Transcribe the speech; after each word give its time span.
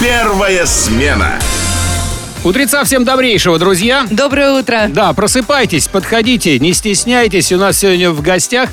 Первая 0.00 0.64
смена. 0.64 1.40
Утреца 2.44 2.84
всем 2.84 3.04
добрейшего, 3.04 3.58
друзья. 3.58 4.06
Доброе 4.10 4.52
утро. 4.52 4.86
Да, 4.88 5.12
просыпайтесь, 5.12 5.88
подходите, 5.88 6.58
не 6.60 6.72
стесняйтесь. 6.72 7.50
У 7.50 7.56
нас 7.56 7.78
сегодня 7.78 8.12
в 8.12 8.22
гостях 8.22 8.70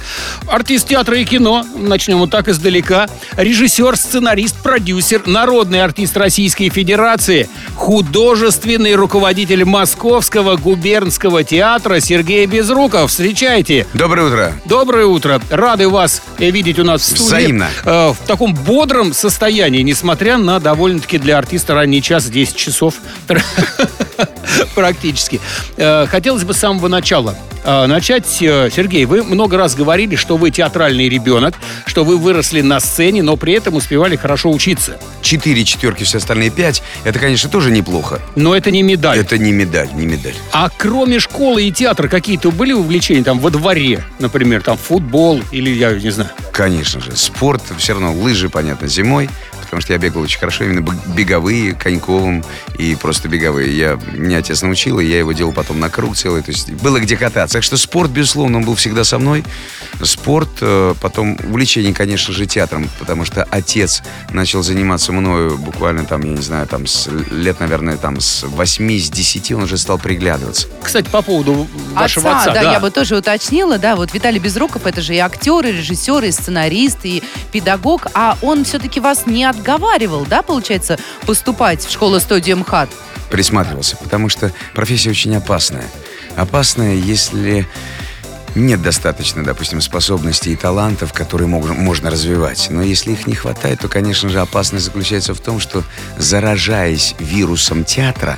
артист 0.47 0.87
театра 0.87 1.17
и 1.17 1.25
кино, 1.25 1.65
начнем 1.75 2.19
вот 2.19 2.29
так 2.29 2.47
издалека, 2.47 3.07
режиссер, 3.35 3.97
сценарист, 3.97 4.55
продюсер, 4.61 5.23
народный 5.25 5.81
артист 5.81 6.15
Российской 6.15 6.69
Федерации, 6.69 7.49
художественный 7.73 8.93
руководитель 8.93 9.65
Московского 9.65 10.57
губернского 10.57 11.43
театра 11.43 11.99
Сергей 11.99 12.45
Безруков. 12.45 13.09
Встречайте. 13.09 13.87
Доброе 13.93 14.27
утро. 14.27 14.53
Доброе 14.65 15.05
утро. 15.07 15.41
Рады 15.49 15.89
вас 15.89 16.21
видеть 16.37 16.77
у 16.77 16.83
нас 16.83 17.01
в 17.01 17.05
студии. 17.05 17.23
Взаимно. 17.23 17.69
Э, 17.83 18.13
в 18.13 18.27
таком 18.27 18.53
бодром 18.53 19.11
состоянии, 19.11 19.81
несмотря 19.81 20.37
на 20.37 20.59
довольно-таки 20.59 21.17
для 21.17 21.39
артиста 21.39 21.73
ранний 21.73 22.03
час 22.03 22.25
10 22.25 22.55
часов 22.55 22.95
практически. 24.75 25.39
Э, 25.77 26.05
Хотелось 26.07 26.43
бы 26.43 26.53
с 26.53 26.57
самого 26.57 26.87
начала 26.87 27.35
э, 27.63 27.85
начать. 27.87 28.25
Э, 28.41 28.69
Сергей, 28.73 29.05
вы 29.05 29.23
много 29.23 29.57
раз 29.57 29.75
говорили, 29.75 30.15
что 30.15 30.37
вы 30.37 30.51
театральный 30.51 31.09
ребенок, 31.09 31.55
что 31.85 32.03
вы 32.03 32.17
выросли 32.17 32.61
на 32.61 32.79
сцене, 32.79 33.23
но 33.23 33.37
при 33.37 33.53
этом 33.53 33.75
успевали 33.75 34.15
хорошо 34.15 34.51
учиться. 34.51 34.97
Четыре 35.21 35.63
четверки, 35.65 36.03
все 36.03 36.17
остальные 36.17 36.51
пять. 36.51 36.83
Это, 37.03 37.19
конечно, 37.19 37.49
тоже 37.49 37.71
неплохо. 37.71 38.21
Но 38.35 38.55
это 38.55 38.71
не 38.71 38.83
медаль. 38.83 39.17
Это 39.19 39.37
не 39.37 39.51
медаль, 39.51 39.89
не 39.93 40.05
медаль. 40.05 40.35
А 40.51 40.69
кроме 40.75 41.19
школы 41.19 41.63
и 41.63 41.71
театра 41.71 42.07
какие-то 42.07 42.51
были 42.51 42.73
увлечения 42.73 43.23
там 43.23 43.39
во 43.39 43.49
дворе, 43.49 44.03
например, 44.19 44.61
там 44.61 44.77
футбол 44.77 45.41
или 45.51 45.69
я 45.69 45.93
не 45.93 46.11
знаю. 46.11 46.29
Конечно 46.51 47.01
же. 47.01 47.15
Спорт, 47.15 47.63
все 47.77 47.93
равно 47.93 48.13
лыжи, 48.13 48.49
понятно, 48.49 48.87
зимой. 48.87 49.29
Потому 49.75 49.87
что 49.87 49.93
я 49.93 49.99
бегал 49.99 50.21
очень 50.21 50.39
хорошо, 50.39 50.63
именно 50.63 50.79
беговые, 51.07 51.73
коньковым 51.73 52.45
и 52.77 52.95
просто 52.95 53.27
беговые. 53.27 53.77
Я, 53.77 53.99
меня 54.13 54.37
отец 54.37 54.61
научил, 54.61 55.01
и 55.01 55.05
я 55.05 55.19
его 55.19 55.33
делал 55.33 55.51
потом 55.51 55.81
на 55.81 55.89
круг 55.89 56.15
целый. 56.15 56.43
То 56.43 56.51
есть 56.51 56.71
было 56.71 56.97
где 57.01 57.17
кататься. 57.17 57.57
Так 57.57 57.63
что 57.63 57.75
спорт, 57.75 58.09
безусловно, 58.09 58.59
он 58.59 58.63
был 58.63 58.75
всегда 58.75 59.03
со 59.03 59.19
мной. 59.19 59.43
Спорт, 60.01 60.47
э, 60.61 60.95
потом 61.01 61.37
увлечение, 61.43 61.93
конечно 61.93 62.33
же, 62.33 62.45
театром. 62.45 62.89
Потому 62.99 63.25
что 63.25 63.43
отец 63.51 64.01
начал 64.31 64.63
заниматься 64.63 65.11
мною 65.11 65.57
буквально 65.57 66.05
там, 66.05 66.21
я 66.21 66.31
не 66.31 66.41
знаю, 66.41 66.67
там 66.67 66.87
с 66.87 67.09
лет, 67.29 67.59
наверное, 67.59 67.97
там 67.97 68.21
с 68.21 68.43
8, 68.43 68.97
с 68.97 69.09
10 69.09 69.51
он 69.51 69.63
уже 69.63 69.77
стал 69.77 69.99
приглядываться. 69.99 70.69
Кстати, 70.81 71.09
по 71.09 71.21
поводу 71.21 71.67
вашего 71.91 72.37
отца. 72.37 72.53
да, 72.53 72.61
я 72.61 72.79
бы 72.79 72.91
тоже 72.91 73.17
уточнила, 73.17 73.77
да, 73.77 73.97
вот 73.97 74.13
Виталий 74.13 74.39
Безруков, 74.39 74.85
это 74.85 75.01
же 75.01 75.15
и 75.15 75.17
актер, 75.17 75.65
и 75.65 75.73
режиссер, 75.73 76.23
и 76.23 76.31
сценарист, 76.31 76.99
и 77.03 77.21
педагог, 77.51 78.07
а 78.13 78.37
он 78.41 78.63
все-таки 78.63 79.01
вас 79.01 79.25
не 79.25 79.43
отговаривал, 79.65 80.25
да, 80.25 80.43
получается, 80.43 80.99
поступать 81.25 81.83
в 81.85 81.91
школу-студию 81.91 82.57
МХАТ? 82.57 82.89
присматривался, 83.31 83.97
потому 83.97 84.29
что 84.29 84.51
профессия 84.75 85.09
очень 85.09 85.35
опасная. 85.35 85.83
Опасная, 86.35 86.93
если 86.93 87.67
нет 88.53 88.81
достаточно, 88.83 89.43
допустим, 89.43 89.81
способностей 89.81 90.53
и 90.53 90.55
талантов, 90.55 91.11
которые 91.11 91.47
мог- 91.47 91.67
можно 91.67 92.11
развивать. 92.11 92.67
Но 92.69 92.83
если 92.83 93.11
их 93.13 93.25
не 93.25 93.33
хватает, 93.33 93.79
то, 93.79 93.87
конечно 93.89 94.29
же, 94.29 94.39
опасность 94.39 94.85
заключается 94.85 95.33
в 95.33 95.39
том, 95.39 95.59
что 95.59 95.83
заражаясь 96.17 97.15
вирусом 97.17 97.83
театра, 97.83 98.37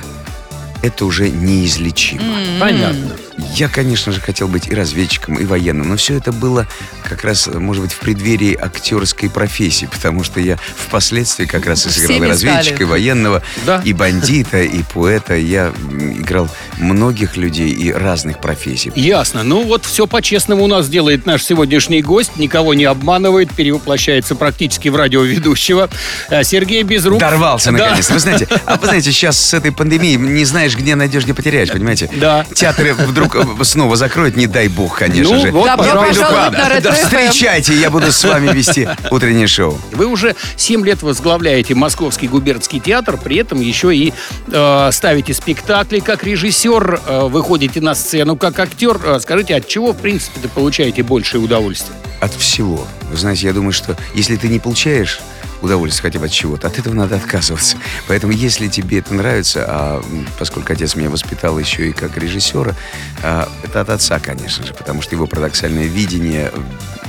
это 0.82 1.04
уже 1.04 1.28
неизлечимо. 1.30 2.34
Понятно. 2.58 3.16
Я, 3.54 3.68
конечно 3.68 4.12
же, 4.12 4.20
хотел 4.20 4.48
быть 4.48 4.66
и 4.68 4.74
разведчиком, 4.74 5.36
и 5.36 5.44
военным, 5.44 5.88
но 5.90 5.96
все 5.96 6.16
это 6.16 6.32
было 6.32 6.66
как 7.08 7.22
раз, 7.24 7.46
может 7.46 7.82
быть, 7.84 7.92
в 7.92 7.98
преддверии 7.98 8.54
актерской 8.60 9.30
профессии, 9.30 9.86
потому 9.90 10.24
что 10.24 10.40
я 10.40 10.58
впоследствии 10.76 11.46
как 11.46 11.66
раз 11.66 11.86
и 11.86 11.90
сыграл 11.90 12.24
и 12.24 12.26
разведчика, 12.28 12.74
стали. 12.76 12.82
и 12.82 12.84
военного, 12.84 13.42
Да. 13.64 13.80
и 13.84 13.92
бандита, 13.92 14.60
и 14.62 14.82
поэта. 14.82 15.34
Я 15.36 15.72
играл 16.18 16.48
многих 16.78 17.36
людей 17.36 17.70
и 17.70 17.92
разных 17.92 18.40
профессий. 18.40 18.92
Ясно. 18.96 19.42
Ну 19.44 19.62
вот 19.64 19.84
все 19.84 20.06
по-честному 20.06 20.64
у 20.64 20.66
нас 20.66 20.88
делает 20.88 21.24
наш 21.26 21.44
сегодняшний 21.44 22.02
гость. 22.02 22.36
Никого 22.36 22.74
не 22.74 22.84
обманывает, 22.86 23.52
перевоплощается 23.54 24.34
практически 24.34 24.88
в 24.88 24.96
радиоведущего. 24.96 25.88
Э, 26.30 26.42
Сергей 26.42 26.82
Безруков. 26.82 27.20
Дорвался 27.20 27.70
Да. 27.72 27.78
наконец. 27.78 28.10
Вы 28.10 28.18
знаете, 28.18 28.48
а 28.66 28.76
вы 28.76 28.86
знаете, 28.86 29.12
сейчас 29.12 29.38
с 29.38 29.54
этой 29.54 29.70
пандемией 29.72 30.16
не 30.16 30.44
знаешь, 30.44 30.76
где 30.76 30.94
найдешь, 30.96 31.22
где 31.24 31.34
потеряешь, 31.34 31.70
понимаете? 31.70 32.10
Да. 32.16 32.44
Театры 32.54 32.94
вдруг 32.94 33.27
снова 33.62 33.96
закроют, 33.96 34.36
не 34.36 34.46
дай 34.46 34.68
бог, 34.68 34.98
конечно 34.98 35.34
Ну, 35.36 35.40
же. 35.42 35.50
вот, 35.50 35.68
пожалуйста. 35.76 36.24
Пойду 36.24 36.24
к 36.24 36.32
вам. 36.32 36.82
Да. 36.82 36.92
Встречайте, 36.92 37.74
я 37.74 37.90
буду 37.90 38.12
с 38.12 38.24
вами 38.24 38.52
вести 38.52 38.88
утреннее 39.10 39.46
шоу. 39.46 39.78
Вы 39.92 40.06
уже 40.06 40.34
7 40.56 40.84
лет 40.84 41.02
возглавляете 41.02 41.74
Московский 41.74 42.28
губернский 42.28 42.80
театр, 42.80 43.18
при 43.22 43.36
этом 43.36 43.60
еще 43.60 43.94
и 43.94 44.12
э, 44.50 44.90
ставите 44.92 45.34
спектакли 45.34 46.00
как 46.00 46.24
режиссер, 46.24 47.00
э, 47.06 47.20
выходите 47.28 47.80
на 47.80 47.94
сцену 47.94 48.36
как 48.36 48.58
актер. 48.58 49.00
Э, 49.04 49.18
скажите, 49.20 49.56
от 49.56 49.66
чего, 49.68 49.92
в 49.92 49.96
принципе, 49.98 50.40
вы 50.42 50.48
получаете 50.48 51.02
большее 51.02 51.40
удовольствие? 51.40 51.96
От 52.20 52.34
всего. 52.34 52.86
Вы 53.10 53.16
знаете, 53.16 53.46
я 53.46 53.52
думаю, 53.52 53.72
что 53.72 53.96
если 54.14 54.36
ты 54.36 54.48
не 54.48 54.58
получаешь 54.58 55.20
удовольствие 55.62 56.10
хотя 56.10 56.18
бы 56.18 56.26
от 56.26 56.32
чего-то, 56.32 56.66
от 56.68 56.78
этого 56.78 56.94
надо 56.94 57.16
отказываться. 57.16 57.76
Поэтому, 58.06 58.32
если 58.32 58.68
тебе 58.68 58.98
это 58.98 59.14
нравится, 59.14 59.64
а 59.66 60.02
поскольку 60.38 60.72
отец 60.72 60.94
меня 60.94 61.10
воспитал 61.10 61.58
еще 61.58 61.88
и 61.88 61.92
как 61.92 62.16
режиссера, 62.16 62.74
а, 63.22 63.48
это 63.62 63.80
от 63.80 63.90
отца, 63.90 64.18
конечно 64.18 64.66
же, 64.66 64.74
потому 64.74 65.02
что 65.02 65.14
его 65.14 65.26
парадоксальное 65.26 65.86
видение, 65.86 66.50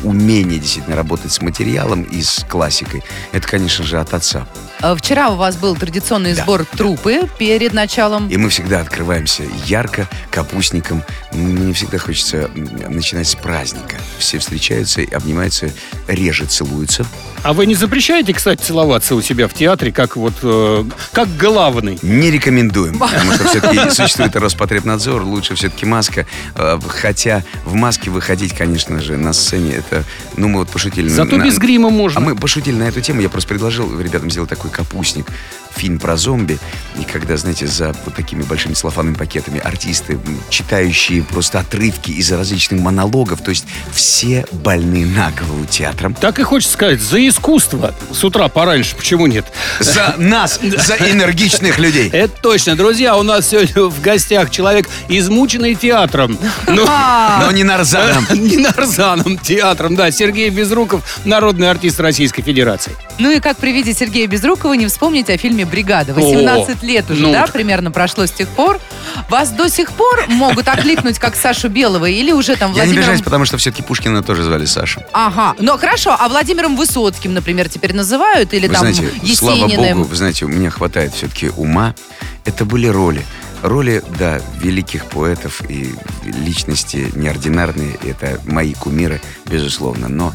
умение 0.03 0.59
действительно 0.59 0.95
работать 0.95 1.31
с 1.31 1.41
материалом 1.41 2.03
и 2.03 2.21
с 2.21 2.45
классикой, 2.49 3.03
это, 3.31 3.47
конечно 3.47 3.83
же, 3.85 3.99
от 3.99 4.13
отца. 4.13 4.47
Э, 4.81 4.95
Вчера 4.97 5.29
у 5.29 5.35
вас 5.35 5.55
был 5.57 5.75
традиционный 5.75 6.33
Да. 6.33 6.43
сбор 6.43 6.65
трупы 6.65 7.29
перед 7.37 7.73
началом. 7.73 8.27
И 8.29 8.37
мы 8.37 8.49
всегда 8.49 8.79
открываемся 8.81 9.43
ярко, 9.65 10.07
капустником. 10.31 11.03
Мне 11.31 11.73
всегда 11.73 11.97
хочется 11.97 12.49
начинать 12.55 13.27
с 13.27 13.35
праздника. 13.35 13.97
Все 14.17 14.39
встречаются, 14.39 15.01
обнимаются, 15.11 15.69
реже 16.07 16.45
целуются. 16.45 17.05
А 17.43 17.53
вы 17.53 17.65
не 17.65 17.75
запрещаете, 17.75 18.33
кстати, 18.33 18.61
целоваться 18.61 19.15
у 19.15 19.21
себя 19.21 19.47
в 19.47 19.53
театре, 19.53 19.91
как 19.91 20.15
вот 20.17 20.33
э, 20.43 20.83
как 21.13 21.29
главный? 21.37 21.97
Не 22.01 22.31
рекомендуем, 22.31 22.99
потому 22.99 23.31
что 23.33 23.47
все-таки 23.47 23.89
существует 23.89 24.35
Роспотребнадзор, 24.35 25.23
лучше 25.23 25.55
все-таки 25.55 25.85
маска. 25.85 26.25
Э, 26.55 26.77
Хотя 26.87 27.43
в 27.65 27.73
маске 27.75 28.09
выходить, 28.09 28.53
конечно 28.53 28.99
же, 28.99 29.15
на 29.17 29.31
сцене, 29.33 29.71
это, 29.89 30.03
ну, 30.37 30.47
мы 30.47 30.59
вот 30.59 30.69
пошутили. 30.69 31.07
Зато 31.07 31.37
на- 31.37 31.43
без 31.45 31.57
грима 31.57 31.89
можно. 31.89 32.19
А 32.19 32.23
мы 32.23 32.35
пошутили 32.35 32.75
на 32.75 32.83
эту 32.83 33.01
тему. 33.01 33.21
Я 33.21 33.29
просто 33.29 33.49
предложил 33.49 33.99
ребятам 33.99 34.29
сделать 34.29 34.49
такой 34.49 34.69
капустник, 34.69 35.27
фильм 35.75 35.99
про 35.99 36.17
зомби. 36.17 36.59
И 36.99 37.03
когда, 37.03 37.37
знаете, 37.37 37.67
за 37.67 37.95
вот 38.05 38.15
такими 38.15 38.43
большими 38.43 38.73
целлофанными 38.73 39.15
пакетами 39.15 39.59
артисты, 39.59 40.19
читающие 40.49 41.23
просто 41.23 41.59
отрывки 41.59 42.11
из 42.11 42.31
различных 42.31 42.81
монологов, 42.81 43.41
то 43.41 43.49
есть 43.49 43.65
все 43.91 44.45
больны 44.51 45.05
на 45.05 45.31
голову 45.31 45.65
театром. 45.65 46.13
Так 46.13 46.39
и 46.39 46.43
хочется 46.43 46.73
сказать, 46.73 47.01
за 47.01 47.25
искусство. 47.27 47.93
С 48.11 48.23
утра 48.23 48.47
пораньше, 48.49 48.95
почему 48.95 49.27
нет? 49.27 49.45
За 49.79 50.15
нас, 50.17 50.59
за 50.61 50.95
энергичных 50.95 51.79
людей. 51.79 52.09
Это 52.13 52.33
точно. 52.41 52.75
Друзья, 52.75 53.15
у 53.17 53.23
нас 53.23 53.49
сегодня 53.49 53.83
в 53.83 54.01
гостях 54.01 54.49
человек, 54.51 54.87
измученный 55.07 55.75
театром. 55.75 56.37
Ну, 56.67 56.85
Но 56.85 57.51
не 57.51 57.63
нарзаном. 57.63 58.25
не 58.33 58.57
нарзаном, 58.57 59.37
театром, 59.37 59.69
да. 59.89 60.11
Сергей 60.11 60.49
Безруков, 60.49 61.19
народный 61.25 61.69
артист 61.69 61.99
Российской 61.99 62.41
Федерации. 62.41 62.91
Ну 63.17 63.31
и 63.31 63.39
как 63.39 63.57
при 63.57 63.71
виде 63.71 63.93
Сергея 63.93 64.27
Безрукова 64.27 64.73
не 64.73 64.87
вспомнить 64.87 65.29
о 65.29 65.37
фильме 65.37 65.65
«Бригада». 65.65 66.13
18 66.13 66.83
лет 66.83 67.09
уже, 67.09 67.21
ну. 67.21 67.31
да, 67.31 67.47
примерно 67.47 67.91
прошло 67.91 68.25
с 68.25 68.31
тех 68.31 68.47
пор. 68.49 68.79
Вас 69.29 69.51
до 69.51 69.69
сих 69.69 69.91
пор 69.91 70.25
могут 70.27 70.67
окликнуть 70.67 71.19
как 71.19 71.35
Сашу 71.35 71.69
Белого 71.69 72.05
или 72.05 72.31
уже 72.31 72.55
там 72.55 72.71
Я 72.71 72.73
не 72.73 72.79
Владимиром... 72.79 72.99
обижаюсь, 73.03 73.21
потому 73.21 73.45
что 73.45 73.57
все-таки 73.57 73.83
Пушкина 73.83 74.23
тоже 74.23 74.43
звали 74.43 74.65
Саша. 74.65 75.05
Ага, 75.13 75.55
ну 75.59 75.77
хорошо, 75.77 76.15
а 76.17 76.27
Владимиром 76.29 76.75
Высоцким, 76.75 77.33
например, 77.33 77.69
теперь 77.69 77.93
называют? 77.93 78.53
Или 78.53 78.67
Вы 78.67 78.73
там 78.73 78.81
знаете, 78.93 79.35
слава 79.35 79.55
Есениным? 79.67 79.97
богу, 79.99 80.09
вы 80.09 80.15
знаете, 80.15 80.45
у 80.45 80.49
меня 80.49 80.69
хватает 80.69 81.13
все-таки 81.13 81.49
ума. 81.55 81.93
Это 82.45 82.65
были 82.65 82.87
роли. 82.87 83.23
Роли, 83.61 84.01
да, 84.17 84.41
великих 84.61 85.05
поэтов 85.05 85.61
и 85.69 85.93
личности 86.23 87.11
неординарные. 87.13 87.97
Это 88.03 88.39
мои 88.45 88.73
кумиры, 88.73 89.21
безусловно. 89.45 90.07
Но, 90.07 90.33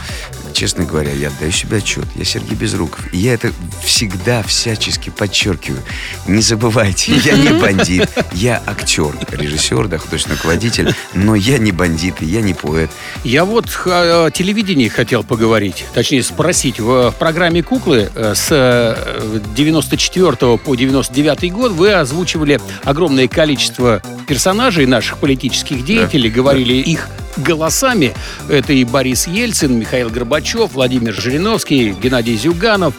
честно 0.54 0.84
говоря, 0.84 1.10
я 1.12 1.28
отдаю 1.28 1.52
себе 1.52 1.78
отчет. 1.78 2.06
Я 2.14 2.24
Сергей 2.24 2.54
Безруков. 2.54 3.12
И 3.12 3.18
я 3.18 3.34
это 3.34 3.52
всегда 3.84 4.42
всячески 4.42 5.10
подчеркиваю. 5.10 5.82
Не 6.26 6.40
забывайте, 6.40 7.14
я 7.16 7.36
не 7.36 7.48
бандит. 7.60 8.08
Я 8.32 8.62
актер, 8.66 9.12
режиссер, 9.32 9.88
да, 9.88 9.98
художественный 9.98 10.36
руководитель. 10.36 10.94
Но 11.12 11.34
я 11.34 11.58
не 11.58 11.72
бандит, 11.72 12.16
и 12.20 12.26
я 12.26 12.40
не 12.40 12.54
поэт. 12.54 12.90
Я 13.24 13.44
вот 13.44 13.68
х- 13.68 14.24
о 14.26 14.30
телевидении 14.30 14.88
хотел 14.88 15.24
поговорить, 15.24 15.84
точнее 15.92 16.22
спросить. 16.22 16.80
В, 16.80 17.10
в 17.10 17.14
программе 17.16 17.62
«Куклы» 17.62 18.10
э, 18.14 18.34
с 18.34 18.48
э, 18.50 19.40
94 19.56 20.58
по 20.58 20.74
99 20.74 21.52
год 21.52 21.72
вы 21.72 21.92
озвучивали 21.92 22.60
огромное 22.84 23.28
количество 23.28 24.00
персонажей 24.28 24.86
наших 24.86 25.18
политических 25.18 25.84
деятелей, 25.84 26.30
говорили 26.30 26.74
их 26.74 27.08
голосами. 27.36 28.14
Это 28.48 28.72
и 28.72 28.84
Борис 28.84 29.26
Ельцин, 29.26 29.78
Михаил 29.78 30.10
Горбачев, 30.10 30.72
Владимир 30.72 31.14
Жириновский, 31.14 31.92
Геннадий 31.92 32.36
Зюганов. 32.36 32.94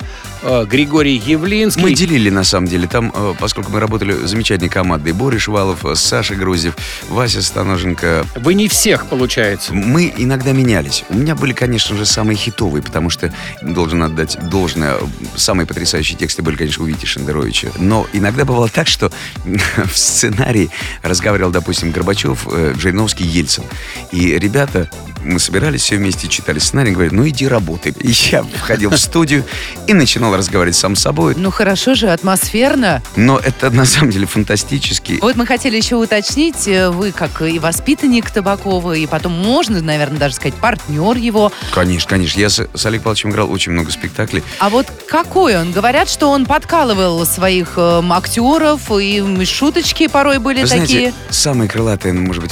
Э, 0.46 0.66
Григорий 0.66 1.18
Явлинский. 1.18 1.82
Мы 1.82 1.94
делили, 1.94 2.30
на 2.30 2.44
самом 2.44 2.68
деле. 2.68 2.88
Там, 2.88 3.12
э, 3.14 3.34
поскольку 3.40 3.72
мы 3.72 3.80
работали 3.80 4.14
замечательной 4.26 4.70
командой. 4.70 5.12
Борис 5.14 5.42
Швалов, 5.42 5.86
э, 5.86 5.96
Саша 5.96 6.36
Грузев, 6.36 6.76
Вася 7.10 7.42
Станоженко. 7.42 8.26
Вы 8.36 8.54
не 8.54 8.68
всех, 8.68 9.08
получается. 9.08 9.74
Мы 9.74 10.14
иногда 10.18 10.52
менялись. 10.52 11.04
У 11.10 11.16
меня 11.16 11.36
были, 11.36 11.54
конечно 11.54 11.96
же, 11.96 12.06
самые 12.06 12.38
хитовые, 12.38 12.82
потому 12.82 13.10
что, 13.10 13.34
должен 13.62 14.04
отдать 14.04 14.38
должное, 14.50 14.96
самые 15.36 15.68
потрясающие 15.68 16.18
тексты 16.18 16.42
были, 16.42 16.56
конечно, 16.56 16.84
у 16.84 16.88
Вити 16.88 17.06
Шендеровича. 17.06 17.70
Но 17.78 18.08
иногда 18.14 18.46
бывало 18.46 18.70
так, 18.70 18.88
что 18.88 19.12
в 19.46 19.98
сценарии 19.98 20.70
разговаривал, 21.02 21.52
допустим, 21.52 21.92
Горбачев, 21.92 22.48
Жириновский, 22.78 23.26
Ельцин. 23.26 23.64
И 24.12 24.38
ребята, 24.38 24.90
мы 25.26 25.40
собирались 25.40 25.82
все 25.82 25.98
вместе, 25.98 26.28
читали 26.28 26.60
сценарий, 26.60 26.92
говорят, 26.92 27.14
ну 27.14 27.28
иди 27.28 27.48
работай. 27.48 27.94
И 28.00 28.12
я 28.32 28.44
входил 28.44 28.92
в 28.92 28.98
студию 28.98 29.44
и 29.88 29.94
начинал 29.94 30.36
разговаривать 30.36 30.76
сам 30.76 30.96
с 30.96 31.02
собой. 31.02 31.34
Ну 31.38 31.52
хорошо 31.52 31.96
же, 31.96 32.10
атмосферно. 32.10 33.02
Но 33.16 33.38
это 33.38 33.70
на 33.70 33.86
самом 33.86 34.12
деле 34.12 34.26
фантастически. 34.26 35.20
Вот 35.22 35.36
мы 35.36 35.46
хотели 35.46 35.78
еще 35.78 35.96
уточнить, 35.96 36.68
э, 36.68 36.90
вы 36.90 37.12
как 37.12 37.42
и 37.42 37.60
воспитанник 37.60 38.30
Табакова, 38.32 38.94
и 38.94 39.08
потом 39.08 39.34
можно, 39.34 39.82
наверное, 39.82 40.18
даже 40.18 40.36
сказать, 40.36 40.56
партнер 40.56 41.18
его. 41.18 41.52
Конечно, 41.74 42.10
конечно. 42.10 42.40
Я 42.40 42.50
с, 42.50 42.68
с 42.74 42.86
Олег 42.86 43.04
Павловичем 43.04 43.32
играл 43.32 43.52
очень 43.52 43.72
много 43.72 43.92
спектаклей. 43.92 44.44
А 44.60 44.70
вот 44.70 44.88
какой 45.08 45.58
он? 45.58 45.72
Говорят, 45.72 46.10
что 46.10 46.30
он 46.30 46.46
подкалывал 46.46 47.26
своих 47.26 47.74
э, 47.78 48.02
актеров, 48.10 48.92
и 48.92 49.46
шуточки 49.46 50.08
порой 50.08 50.40
были 50.40 50.62
Вы 50.62 50.68
такие. 50.68 50.86
знаете, 50.88 51.14
самое 51.30 51.70
крылатое, 51.70 52.14
ну, 52.14 52.22
может 52.22 52.44
быть, 52.44 52.52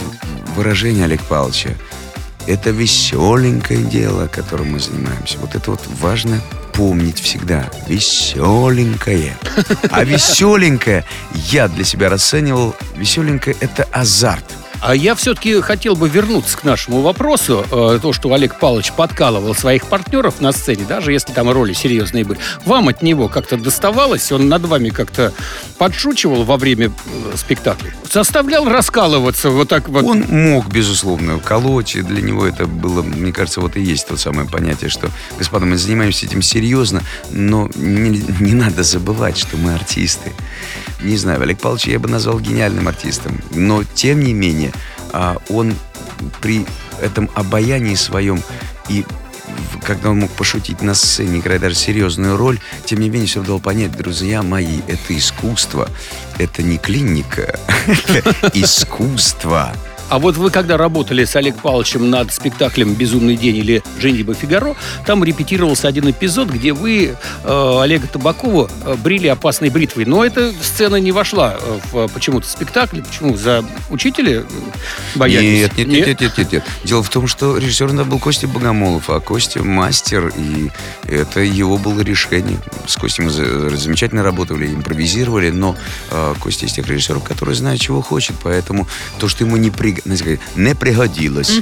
выражение 0.56 1.06
Олега 1.06 1.24
Павловича, 1.24 1.72
это 2.48 2.72
веселенькое 2.72 3.84
дело, 3.84 4.28
которым 4.28 4.74
мы 4.74 4.80
занимаемся. 4.80 5.38
Вот 5.40 5.56
это 5.56 5.72
вот 5.72 5.81
важно 6.00 6.42
помнить 6.74 7.19
всегда. 7.19 7.69
Веселенькое. 7.88 9.38
А 9.90 10.04
веселенькое 10.04 11.06
я 11.34 11.68
для 11.68 11.84
себя 11.84 12.10
расценивал, 12.10 12.75
веселенькое 12.95 13.56
это 13.60 13.88
азарт. 13.92 14.45
А 14.85 14.94
я 14.94 15.15
все-таки 15.15 15.62
хотел 15.62 15.95
бы 15.95 16.09
вернуться 16.09 16.57
к 16.57 16.65
нашему 16.65 17.01
вопросу. 17.01 17.65
Э, 17.71 18.00
То, 18.01 18.12
что 18.12 18.33
Олег 18.33 18.59
Павлович 18.59 18.91
подкалывал 18.91 19.56
своих 19.56 19.88
партнеров 19.88 20.41
на 20.41 20.51
сцене, 20.51 20.83
даже 20.83 21.13
если 21.13 21.31
там 21.31 21.50
роли 21.50 21.71
серьезные 21.71 22.25
были, 22.25 22.38
вам 22.65 22.89
от 22.89 23.01
него 23.01 23.30
как-то 23.30 23.56
доставалось? 23.56 24.30
Он 24.33 24.50
над 24.50 24.65
вами 24.65 24.89
как-то 24.89 25.31
подшучивал 25.77 26.44
во 26.44 26.57
время 26.57 26.88
э, 26.88 27.38
спектакля? 27.38 27.94
Заставлял 28.12 28.68
раскалываться 28.68 29.51
вот 29.51 29.69
так 29.69 29.88
вот? 29.88 30.03
Он 30.03 30.25
мог, 30.27 30.68
безусловно, 30.68 31.39
колоть, 31.39 31.95
и 31.95 32.01
для 32.01 32.21
него 32.21 32.45
это 32.45 32.68
было, 32.68 33.01
мне 33.03 33.31
кажется, 33.31 33.62
вот 33.62 33.77
и 33.77 33.81
есть 33.81 34.07
то 34.07 34.18
самое 34.18 34.50
понятие, 34.50 34.89
что, 34.89 35.09
господа, 35.38 35.65
мы 35.65 35.77
занимаемся 35.77 36.25
этим 36.25 36.41
серьезно, 36.41 37.03
но 37.31 37.69
не, 37.75 38.21
не 38.41 38.53
надо 38.53 38.83
забывать, 38.83 39.38
что 39.38 39.56
мы 39.56 39.75
артисты. 39.75 40.33
Не 41.04 41.18
знаю, 41.18 41.42
Олег 41.42 41.60
Павлович 41.60 41.88
я 41.88 42.00
бы 42.00 42.10
назвал 42.10 42.40
гениальным 42.40 42.88
артистом, 42.88 43.40
но, 43.52 43.84
тем 43.84 44.22
не 44.22 44.34
менее, 44.34 44.72
а, 45.12 45.38
он 45.50 45.76
при 46.42 46.66
этом 47.02 47.30
обаянии 47.36 47.96
своем 47.96 48.42
и 48.90 49.06
когда 49.84 50.12
он 50.12 50.20
мог 50.20 50.32
пошутить 50.32 50.82
на 50.82 50.94
сцене, 50.94 51.40
играя 51.40 51.60
даже 51.60 51.76
серьезную 51.76 52.38
роль, 52.38 52.60
тем 52.86 53.00
не 53.00 53.10
менее, 53.10 53.28
все 53.28 53.44
дал 53.44 53.60
понять, 53.60 53.92
друзья 53.92 54.42
мои, 54.42 54.80
это 54.88 55.18
искусство, 55.18 55.90
это 56.38 56.64
не 56.64 56.78
клиника, 56.78 57.60
это 58.08 58.52
искусство. 58.54 59.74
А 60.10 60.20
вот 60.20 60.38
вы 60.38 60.52
когда 60.52 60.78
работали 60.78 61.26
с 61.26 61.36
Олег 61.36 61.56
Павловичем 61.58 62.10
над 62.10 62.32
спектаклем 62.32 62.94
«Безумный 62.94 63.36
день» 63.36 63.58
или 63.58 63.84
«Женитьба 64.00 64.36
Фигаро», 64.36 64.76
там 65.06 65.24
репетировался 65.24 65.88
один 65.88 66.10
эпизод, 66.10 66.50
где 66.50 66.72
вы 66.74 67.16
э, 67.44 67.80
Олега 67.82 68.08
Табакова 68.08 68.70
э, 68.86 68.96
брили 68.96 69.28
опасной 69.28 69.70
бритвой. 69.70 70.06
Но 70.06 70.24
эта 70.24 70.54
сцена 70.62 70.98
не 70.98 71.12
вошла 71.12 71.58
э, 71.60 71.80
в 71.92 71.98
э, 71.98 72.08
почему-то 72.14 72.48
спектакль. 72.48 73.02
Почему? 73.02 73.36
За 73.38 73.66
учителя 73.90 74.44
боялись? 75.16 75.62
Нет, 75.62 75.78
нет, 75.78 75.88
нет, 75.88 76.08
нет, 76.08 76.22
нет, 76.22 76.38
нет, 76.38 76.52
нет. 76.52 76.64
Дело 76.84 77.02
в 77.02 77.10
том, 77.10 77.28
что 77.28 77.58
режиссер 77.58 77.88
был 78.06 78.20
Костя 78.20 78.48
Богомолов, 78.48 79.10
а 79.10 79.20
Костя 79.20 79.64
мастер, 79.64 80.32
и 80.38 80.70
это 81.08 81.40
его 81.40 81.78
было 81.78 82.02
решение. 82.02 82.60
С 82.86 82.98
Костей 82.98 83.24
мы 83.26 83.32
за- 83.32 83.76
замечательно 83.76 84.22
работали, 84.22 84.68
импровизировали, 84.68 85.50
но 85.50 85.76
э, 86.12 86.36
Костя 86.40 86.66
из 86.68 86.74
тех 86.74 86.88
режиссеров, 86.88 87.24
которые 87.24 87.56
знают, 87.56 87.82
чего 87.82 88.02
хочет, 88.02 88.36
поэтому 88.44 88.88
то, 89.18 89.28
что 89.28 89.44
ему 89.44 89.58
не, 89.58 89.72
при- 89.72 90.03
не 90.06 90.76
пригодилось, 90.76 91.62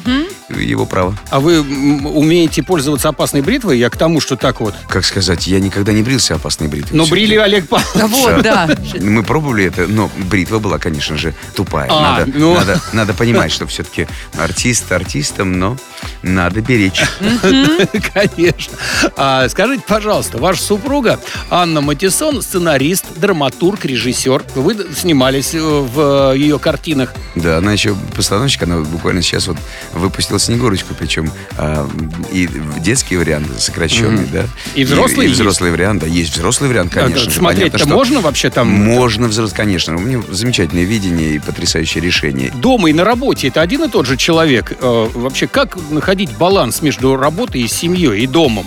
его 0.49 0.85
право. 0.85 1.17
А 1.29 1.39
вы 1.39 1.61
умеете 1.61 2.63
пользоваться 2.63 3.09
опасной 3.09 3.41
бритвой? 3.41 3.77
Я 3.77 3.89
к 3.89 3.97
тому, 3.97 4.19
что 4.19 4.35
так 4.35 4.59
вот. 4.59 4.75
Как 4.87 5.05
сказать, 5.05 5.47
я 5.47 5.59
никогда 5.59 5.93
не 5.93 6.01
брился 6.01 6.35
опасной 6.35 6.67
бритвой. 6.67 6.97
Но 6.97 7.05
брили 7.05 7.35
Олег 7.35 7.67
Павлович. 7.67 8.11
Вот, 8.11 8.41
да. 8.41 8.69
Мы 8.99 9.23
пробовали 9.23 9.65
это, 9.65 9.87
но 9.87 10.09
бритва 10.29 10.59
была, 10.59 10.79
конечно 10.79 11.17
же, 11.17 11.33
тупая. 11.55 11.87
А, 11.89 12.17
надо, 12.19 12.31
ну. 12.33 12.53
надо, 12.55 12.81
надо 12.93 13.13
понимать, 13.13 13.51
что 13.51 13.67
все-таки 13.67 14.07
артист 14.37 14.91
артистом, 14.91 15.59
но 15.59 15.77
надо 16.23 16.61
беречь. 16.61 17.01
Конечно. 18.13 18.77
А, 19.17 19.47
скажите, 19.49 19.83
пожалуйста, 19.87 20.37
ваша 20.37 20.61
супруга 20.61 21.19
Анна 21.49 21.81
Матисон, 21.81 22.41
сценарист, 22.41 23.05
драматург, 23.15 23.85
режиссер. 23.85 24.43
Вы 24.55 24.77
снимались 24.95 25.53
э, 25.53 25.59
в 25.59 26.33
ее 26.35 26.59
картинах. 26.59 27.13
Да, 27.35 27.57
она 27.57 27.73
еще 27.73 27.95
постановщик, 28.15 28.63
она 28.63 28.79
буквально 28.79 29.21
сейчас 29.21 29.47
вот 29.47 29.57
выпустила 29.93 30.39
Снегурочку, 30.39 30.93
причем 30.97 31.31
а, 31.57 31.89
и 32.31 32.47
детский 32.79 33.17
вариант 33.17 33.47
сокращенный, 33.59 34.25
да. 34.25 34.45
И 34.75 34.83
взрослый 34.83 35.25
и, 35.25 35.29
есть? 35.29 35.39
взрослый 35.39 35.71
вариант, 35.71 36.01
да, 36.01 36.07
есть 36.07 36.33
взрослый 36.35 36.69
вариант, 36.69 36.93
конечно. 36.93 37.19
же. 37.19 37.31
Смотреть-то 37.31 37.87
можно 37.87 38.21
вообще 38.21 38.49
там? 38.49 38.67
Можно 38.67 39.27
взрослый, 39.27 39.57
конечно. 39.57 39.95
У 39.95 39.99
меня 39.99 40.21
замечательное 40.29 40.83
видение 40.83 41.35
и 41.35 41.39
потрясающее 41.39 42.03
решение. 42.03 42.51
Дома 42.55 42.89
и 42.89 42.93
на 42.93 43.03
работе 43.03 43.47
это 43.47 43.61
один 43.61 43.83
и 43.83 43.89
тот 43.89 44.05
же 44.05 44.17
человек. 44.17 44.73
Э, 44.79 45.09
Вообще, 45.13 45.47
как 45.47 45.77
находить 46.11 46.37
баланс 46.37 46.81
между 46.81 47.15
работой 47.15 47.61
и 47.61 47.67
семьей, 47.69 48.23
и 48.23 48.27
домом? 48.27 48.65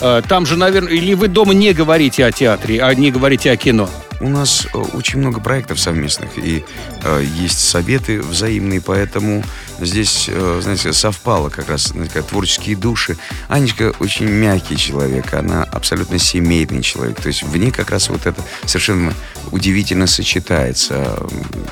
Э, 0.00 0.22
Там 0.28 0.46
же, 0.46 0.56
наверное, 0.56 0.92
или 0.92 1.14
вы 1.14 1.26
дома 1.26 1.52
не 1.52 1.72
говорите 1.72 2.24
о 2.24 2.30
театре, 2.30 2.80
а 2.84 2.94
не 2.94 3.10
говорите 3.10 3.50
о 3.50 3.56
кино? 3.56 3.88
У 4.20 4.28
нас 4.28 4.66
э, 4.72 4.78
очень 4.78 5.18
много 5.18 5.40
проектов 5.40 5.80
совместных, 5.80 6.38
и 6.38 6.64
э, 7.02 7.24
есть 7.36 7.58
советы 7.58 8.20
взаимные, 8.20 8.80
поэтому 8.80 9.42
здесь, 9.80 10.26
э, 10.28 10.60
знаете, 10.62 10.92
совпало 10.92 11.48
как 11.48 11.68
раз 11.68 11.88
знаете, 11.88 12.22
творческие 12.22 12.76
души. 12.76 13.16
Анечка 13.48 13.92
очень 13.98 14.26
мягкий 14.26 14.76
человек, 14.76 15.34
она 15.34 15.64
абсолютно 15.64 16.18
семейный 16.18 16.82
человек, 16.82 17.20
то 17.20 17.28
есть 17.28 17.42
в 17.42 17.56
ней 17.56 17.70
как 17.70 17.90
раз 17.90 18.08
вот 18.08 18.26
это 18.26 18.42
совершенно 18.64 19.12
удивительно 19.50 20.06
сочетается. 20.06 21.18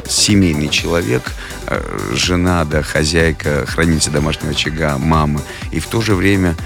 Семейный 0.08 0.68
человек, 0.68 1.32
э, 1.66 2.11
жена, 2.14 2.64
да, 2.64 2.82
хозяйка, 2.82 3.66
хранитель 3.66 4.12
домашнего 4.12 4.50
очага, 4.50 4.99
мама, 4.99 5.40
и 5.70 5.80
в 5.80 5.87
то 5.87 6.00
же 6.00 6.14
время 6.14 6.56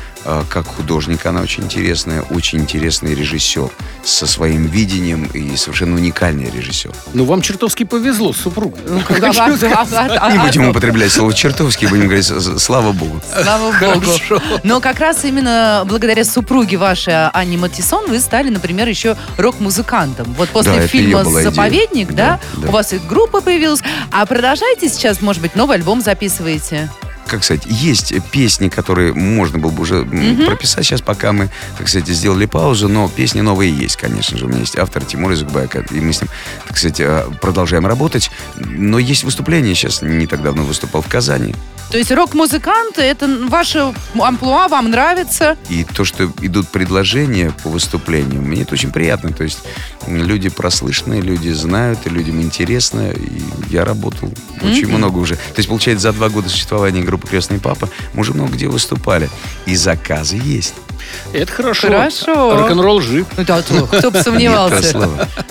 как 0.49 0.67
художник 0.67 1.25
она 1.27 1.41
очень 1.41 1.65
интересная, 1.65 2.23
очень 2.23 2.61
интересный 2.61 3.15
режиссер 3.15 3.71
со 4.05 4.27
своим 4.27 4.67
видением 4.67 5.25
и 5.27 5.57
совершенно 5.57 5.97
уникальный 5.97 6.51
режиссер. 6.51 6.93
Ну, 7.15 7.25
вам 7.25 7.43
чертовски 7.43 7.85
повезло 7.85 8.33
с 8.33 8.47
да, 9.21 9.33
да, 9.33 10.09
да, 10.09 10.31
Не 10.33 10.39
будем 10.39 10.69
употреблять 10.69 11.13
слово 11.13 11.33
чертовски, 11.33 11.87
будем 11.87 12.05
говорить 12.05 12.27
слава 12.59 12.93
богу. 12.93 13.21
Слава 13.43 13.73
богу. 13.73 14.41
Но 14.63 14.81
как 14.81 15.01
раз 15.01 15.25
именно 15.25 15.85
благодаря 15.87 16.25
супруге 16.25 16.77
вашей 16.77 17.29
Анне 17.29 17.57
Матисон 17.57 18.07
вы 18.09 18.21
стали, 18.21 18.51
например, 18.51 18.89
еще 18.89 19.17
рок-музыкантом. 19.37 20.35
Вот 20.35 20.49
после 20.51 20.87
фильма. 20.87 21.25
«Заповедник», 21.25 22.13
да. 22.13 22.41
у 22.57 22.71
вас 22.71 22.93
и 22.93 22.99
группа 22.99 23.41
появилась. 23.41 23.83
А 24.11 24.27
продолжаете 24.27 24.89
сейчас, 24.89 25.21
может 25.21 25.43
быть, 25.43 25.55
новый 25.55 25.77
альбом 25.77 26.01
записываете? 26.01 26.91
Как 27.27 27.43
сказать, 27.43 27.65
есть 27.67 28.15
песни, 28.31 28.69
которые 28.69 29.13
можно 29.13 29.59
было 29.59 29.71
бы 29.71 29.83
уже 29.83 29.97
м, 29.97 30.47
прописать 30.47 30.85
сейчас, 30.85 31.01
пока 31.03 31.33
мы, 31.33 31.49
так 31.77 31.89
сказать, 31.89 32.09
сделали 32.09 32.47
паузу, 32.47 32.89
но 32.89 33.09
песни 33.09 33.41
новые 33.41 33.77
есть, 33.77 33.97
конечно 33.97 34.39
же. 34.39 34.47
У 34.47 34.49
меня 34.49 34.61
есть 34.61 34.77
автор 34.79 35.05
Тимур 35.05 35.33
Изукбаек, 35.33 35.91
и 35.93 36.01
мы 36.01 36.13
с 36.13 36.21
ним, 36.21 36.31
так 36.69 36.77
сказать, 36.77 37.01
э, 37.01 37.25
продолжаем 37.41 37.87
работать. 37.87 38.31
Но 38.57 38.99
есть 38.99 39.25
выступление, 39.25 39.75
сейчас 39.75 40.03
не 40.03 40.27
так 40.27 40.43
давно 40.43 40.63
выступал 40.63 41.03
в 41.03 41.09
Казани. 41.09 41.55
То 41.91 41.99
есть 41.99 42.11
рок-музыкант, 42.11 42.99
это 42.99 43.29
ваше 43.49 43.95
амплуа, 44.19 44.69
вам 44.69 44.91
нравится? 44.91 45.57
И 45.69 45.85
то, 45.85 46.05
что 46.05 46.25
идут 46.41 46.69
предложения 46.69 47.53
по 47.63 47.71
выступлению, 47.71 48.43
мне 48.43 48.63
это 48.63 48.75
очень 48.75 48.91
приятно. 48.91 49.33
То 49.33 49.45
есть 49.45 49.61
люди 50.07 50.49
прослышанные, 50.49 51.21
люди 51.21 51.51
знают, 51.51 52.01
и 52.05 52.11
людям 52.11 52.43
интересно. 52.43 53.11
И 53.11 53.43
я 53.71 53.85
работал 53.85 54.33
очень 54.63 54.89
много 54.89 55.19
уже. 55.19 55.37
То 55.37 55.59
есть, 55.59 55.69
получается, 55.69 56.11
за 56.11 56.13
два 56.13 56.29
года 56.29 56.49
существования 56.49 57.03
группы 57.03 57.29
«Крестный 57.29 57.61
папа» 57.61 57.89
мы 58.15 58.23
уже 58.23 58.35
много 58.35 58.53
где 58.53 58.67
выступали. 58.67 59.31
И 59.67 59.77
заказы 59.77 60.41
есть. 60.43 60.75
Это 61.33 61.53
хорошо. 61.53 61.89
Хорошо. 61.89 62.57
Рок-н-ролл 62.57 63.01
жив. 63.01 63.27
Ну 63.37 63.45
да, 63.45 63.63
то, 63.63 63.87
кто 63.87 64.11
бы 64.11 64.23
сомневался. 64.23 65.09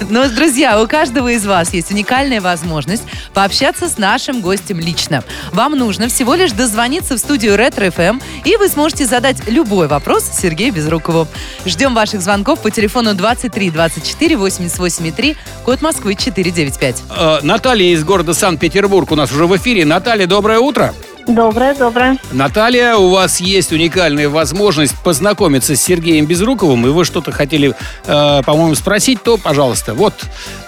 Но, 0.10 0.28
друзья, 0.30 0.82
у 0.82 0.88
каждого 0.88 1.30
из 1.30 1.46
вас 1.46 1.74
есть 1.74 1.92
уникальная 1.92 2.42
возможность 2.42 3.04
пообщаться 3.34 3.90
с 3.90 3.98
нашим 3.98 4.42
гостем 4.42 4.80
лично. 4.80 5.24
Вам 5.52 5.78
нужно 5.78 6.08
всего 6.08 6.36
лишь 6.36 6.52
дозвониться 6.52 7.16
в 7.16 7.20
студию 7.20 7.56
Ретро 7.56 7.92
ФМ, 7.92 8.20
и 8.44 8.56
вы 8.58 8.68
сможете 8.70 9.06
задать 9.06 9.38
любой 9.48 9.88
вопрос 9.88 10.24
Сергею 10.24 10.74
Безрукову. 10.74 11.28
Ждем 11.66 11.94
ваших 11.94 12.22
звонков 12.22 12.62
по 12.62 12.72
телефону 12.72 13.14
23 13.14 13.72
24 13.72 14.38
88 14.38 15.12
3, 15.12 15.38
код 15.64 15.82
Москвы 15.82 16.16
495. 16.16 17.04
Э, 17.10 17.40
Наталья 17.44 17.94
из 17.94 18.04
города 18.04 18.34
Санкт-Петербург 18.34 19.12
у 19.12 19.16
нас 19.16 19.32
уже 19.32 19.46
в 19.46 19.56
эфире. 19.58 19.86
Наталья, 19.86 20.28
доброе 20.28 20.60
утро. 20.60 20.94
Доброе, 21.28 21.74
доброе. 21.74 22.18
Наталья, 22.32 22.96
у 22.96 23.10
вас 23.10 23.40
есть 23.40 23.72
уникальная 23.72 24.30
возможность 24.30 24.96
познакомиться 25.04 25.76
с 25.76 25.82
Сергеем 25.82 26.26
Безруковым, 26.26 26.86
и 26.86 26.90
вы 26.90 27.04
что-то 27.04 27.32
хотели, 27.32 27.74
э, 28.06 28.42
по-моему, 28.44 28.76
спросить, 28.76 29.24
то, 29.24 29.38
пожалуйста, 29.38 29.94
вот 29.94 30.14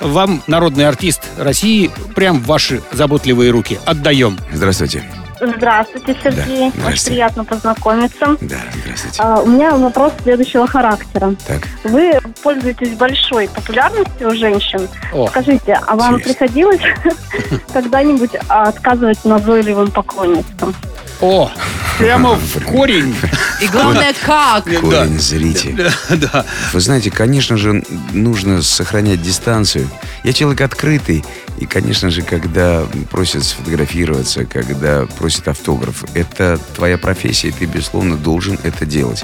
вам 0.01 0.41
народный 0.47 0.87
артист 0.87 1.21
России 1.37 1.91
прям 2.15 2.39
в 2.39 2.47
ваши 2.47 2.81
заботливые 2.91 3.51
руки. 3.51 3.79
Отдаем. 3.85 4.37
Здравствуйте. 4.51 5.03
Здравствуйте, 5.41 6.15
Сергей. 6.23 6.59
Да, 6.59 6.65
Очень 6.67 6.81
здрасте. 6.81 7.09
приятно 7.11 7.45
познакомиться. 7.45 8.37
Да, 8.41 8.57
здравствуйте. 8.83 9.19
А, 9.19 9.41
У 9.41 9.47
меня 9.47 9.71
вопрос 9.75 10.13
следующего 10.23 10.67
характера. 10.67 11.35
Так, 11.45 11.61
Вы 11.83 12.19
пользуетесь 12.41 12.95
большой 12.95 13.47
популярностью 13.49 14.29
у 14.29 14.35
женщин. 14.35 14.87
О, 15.13 15.27
Скажите, 15.27 15.79
а 15.85 15.95
вам 15.95 16.15
Интересно. 16.15 16.33
приходилось 16.33 16.81
когда-нибудь 17.73 18.31
отказывать 18.47 19.23
назойливым 19.25 19.91
поклонницам? 19.91 20.73
о, 21.19 21.49
прямо 21.97 22.35
в 22.35 22.63
корень. 22.65 23.15
И 23.61 23.67
главное, 23.67 24.13
как? 24.23 24.65
корень 24.65 25.19
зрите. 25.19 25.71
Да, 25.71 26.15
да. 26.15 26.45
Вы 26.73 26.79
знаете, 26.79 27.09
конечно 27.09 27.57
же, 27.57 27.83
нужно 28.13 28.61
сохранять 28.61 29.21
дистанцию. 29.21 29.89
Я 30.23 30.33
человек 30.33 30.61
открытый, 30.61 31.25
и, 31.57 31.65
конечно 31.65 32.09
же, 32.09 32.21
когда 32.21 32.85
просят 33.09 33.43
сфотографироваться, 33.43 34.45
когда 34.45 35.05
просят 35.17 35.47
автограф, 35.47 36.03
это 36.13 36.59
твоя 36.75 36.97
профессия, 36.97 37.49
и 37.49 37.51
ты, 37.51 37.65
безусловно, 37.65 38.15
должен 38.15 38.59
это 38.63 38.85
делать. 38.85 39.23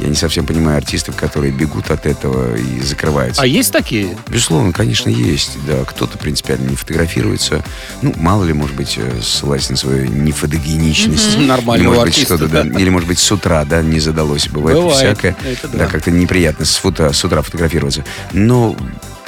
Я 0.00 0.06
не 0.06 0.14
совсем 0.14 0.46
понимаю 0.46 0.76
артистов, 0.76 1.16
которые 1.16 1.52
бегут 1.52 1.90
от 1.90 2.06
этого 2.06 2.56
и 2.56 2.80
закрываются. 2.80 3.42
А 3.42 3.46
есть 3.46 3.72
такие? 3.72 4.16
Безусловно, 4.28 4.72
конечно, 4.72 5.08
есть. 5.08 5.58
Да, 5.66 5.84
кто-то 5.84 6.18
принципиально 6.18 6.70
не 6.70 6.76
фотографируется. 6.76 7.64
Ну, 8.00 8.14
мало 8.16 8.44
ли, 8.44 8.52
может 8.52 8.76
быть, 8.76 8.94
э, 8.96 9.20
ссылаясь 9.20 9.68
на 9.70 9.76
свою 9.76 10.06
нефотогеничность. 10.06 11.32
Мгм. 11.32 11.40
Или, 11.40 11.48
Нормального 11.48 11.88
может 11.94 12.04
быть, 12.04 12.14
артиста, 12.14 12.36
что-то, 12.36 12.64
да. 12.64 12.78
Или, 12.78 12.90
может 12.90 13.08
быть, 13.08 13.18
с 13.18 13.32
утра, 13.32 13.64
да, 13.64 13.82
не 13.82 13.98
задалось. 13.98 14.48
Бывает, 14.48 14.78
Бывает. 14.78 14.96
всякое. 14.96 15.36
Это 15.44 15.66
да. 15.66 15.78
да. 15.78 15.86
как-то 15.86 16.12
неприятно 16.12 16.64
с, 16.64 16.76
фото, 16.76 17.12
с 17.12 17.24
утра 17.24 17.42
фотографироваться. 17.42 18.04
Но, 18.32 18.76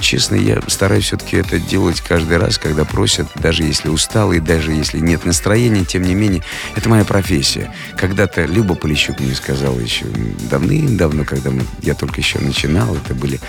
честно, 0.00 0.35
я 0.35 0.61
стараюсь 0.66 1.04
все-таки 1.04 1.37
это 1.37 1.59
делать 1.59 2.00
каждый 2.00 2.38
раз, 2.38 2.59
когда 2.59 2.85
просят, 2.85 3.28
даже 3.37 3.62
если 3.62 3.88
устал 3.88 4.33
и 4.33 4.40
даже 4.40 4.73
если 4.73 4.99
нет 4.99 5.25
настроения, 5.25 5.85
тем 5.85 6.02
не 6.02 6.14
менее, 6.14 6.42
это 6.75 6.88
моя 6.88 7.04
профессия. 7.04 7.73
Когда-то 7.97 8.45
Люба 8.45 8.75
Полищук 8.75 9.21
мне 9.21 9.35
сказала 9.35 9.78
еще 9.78 10.07
давным-давно, 10.50 11.25
когда 11.25 11.50
мы, 11.50 11.64
я 11.83 11.95
только 11.95 12.21
еще 12.21 12.38
начинал, 12.38 12.97
это 12.97 13.14
были 13.14 13.40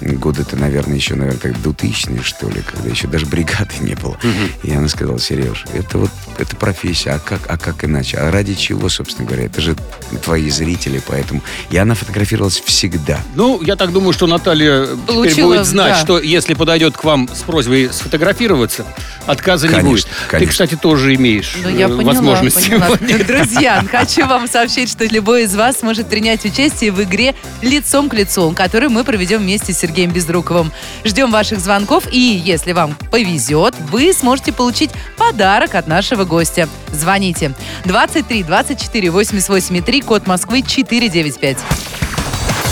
годы-то, 0.00 0.56
наверное, 0.56 0.96
еще, 0.96 1.14
наверное, 1.14 1.40
так 1.40 1.60
2000 1.62 2.22
что 2.22 2.48
ли, 2.48 2.62
когда 2.62 2.88
еще 2.88 3.06
даже 3.08 3.26
бригады 3.26 3.74
не 3.80 3.94
было. 3.94 4.16
И 4.62 4.72
она 4.72 4.88
сказала, 4.88 5.18
Сереж, 5.18 5.64
это 5.72 5.98
вот, 5.98 6.10
это 6.40 6.56
профессия, 6.56 7.10
а 7.10 7.18
как, 7.18 7.40
а 7.48 7.56
как 7.56 7.84
иначе? 7.84 8.18
А 8.18 8.30
ради 8.30 8.54
чего, 8.54 8.88
собственно 8.88 9.26
говоря? 9.26 9.46
Это 9.46 9.60
же 9.60 9.76
твои 10.22 10.50
зрители, 10.50 11.02
поэтому... 11.06 11.42
И 11.70 11.76
она 11.76 11.94
фотографировалась 11.94 12.60
всегда. 12.64 13.20
Ну, 13.34 13.60
я 13.62 13.76
так 13.76 13.92
думаю, 13.92 14.12
что 14.12 14.26
Наталья 14.26 14.86
теперь 14.86 15.14
Получила, 15.14 15.54
будет 15.54 15.66
знать, 15.66 15.94
да. 15.94 16.00
что 16.00 16.18
если 16.20 16.54
подойдет 16.54 16.96
к 16.96 17.04
вам 17.04 17.28
с 17.28 17.42
просьбой 17.42 17.90
сфотографироваться, 17.92 18.84
отказа 19.26 19.66
не 19.66 19.74
Конечно, 19.74 19.90
будет. 19.90 20.04
Ты, 20.04 20.30
конечно. 20.30 20.52
кстати, 20.52 20.76
тоже 20.76 21.14
имеешь 21.14 21.56
Ну, 21.62 21.68
я 21.68 21.86
э, 21.86 21.88
поняла, 21.88 22.12
возможность 22.12 22.68
поняла. 22.68 22.96
Друзья, 23.26 23.84
хочу 23.90 24.26
вам 24.26 24.48
сообщить, 24.48 24.90
что 24.90 25.04
любой 25.04 25.44
из 25.44 25.54
вас 25.54 25.78
сможет 25.80 26.08
принять 26.08 26.44
участие 26.44 26.92
в 26.92 27.02
игре 27.02 27.34
«Лицом 27.62 28.08
к 28.08 28.14
лицу», 28.14 28.52
которую 28.52 28.90
мы 28.90 29.04
проведем 29.04 29.40
вместе 29.40 29.72
с 29.72 29.78
Сергеем 29.78 30.10
Безруковым. 30.12 30.72
Ждем 31.04 31.30
ваших 31.30 31.60
звонков, 31.60 32.04
и 32.10 32.18
если 32.18 32.72
вам 32.72 32.94
повезет, 33.10 33.74
вы 33.90 34.12
сможете 34.12 34.52
получить 34.52 34.90
подарок 35.16 35.74
от 35.74 35.86
нашего 35.86 36.24
гостя. 36.28 36.68
Звоните. 36.92 37.52
23 37.84 38.44
24 38.44 39.10
88 39.10 39.82
3, 39.82 40.00
код 40.02 40.26
Москвы 40.26 40.62
495. 40.62 41.58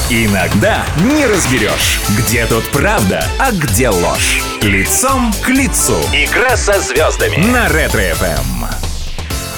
Иногда 0.09 0.85
не 0.99 1.27
разберешь, 1.27 1.99
где 2.17 2.47
тут 2.47 2.65
правда, 2.71 3.27
а 3.41 3.51
где 3.51 3.89
ложь. 3.89 4.41
Лицом 4.63 5.33
к 5.45 5.49
лицу. 5.49 5.99
Игра 6.13 6.57
со 6.57 6.81
звездами. 6.81 7.37
На 7.39 7.69
Ретро-ФМ. 7.69 8.76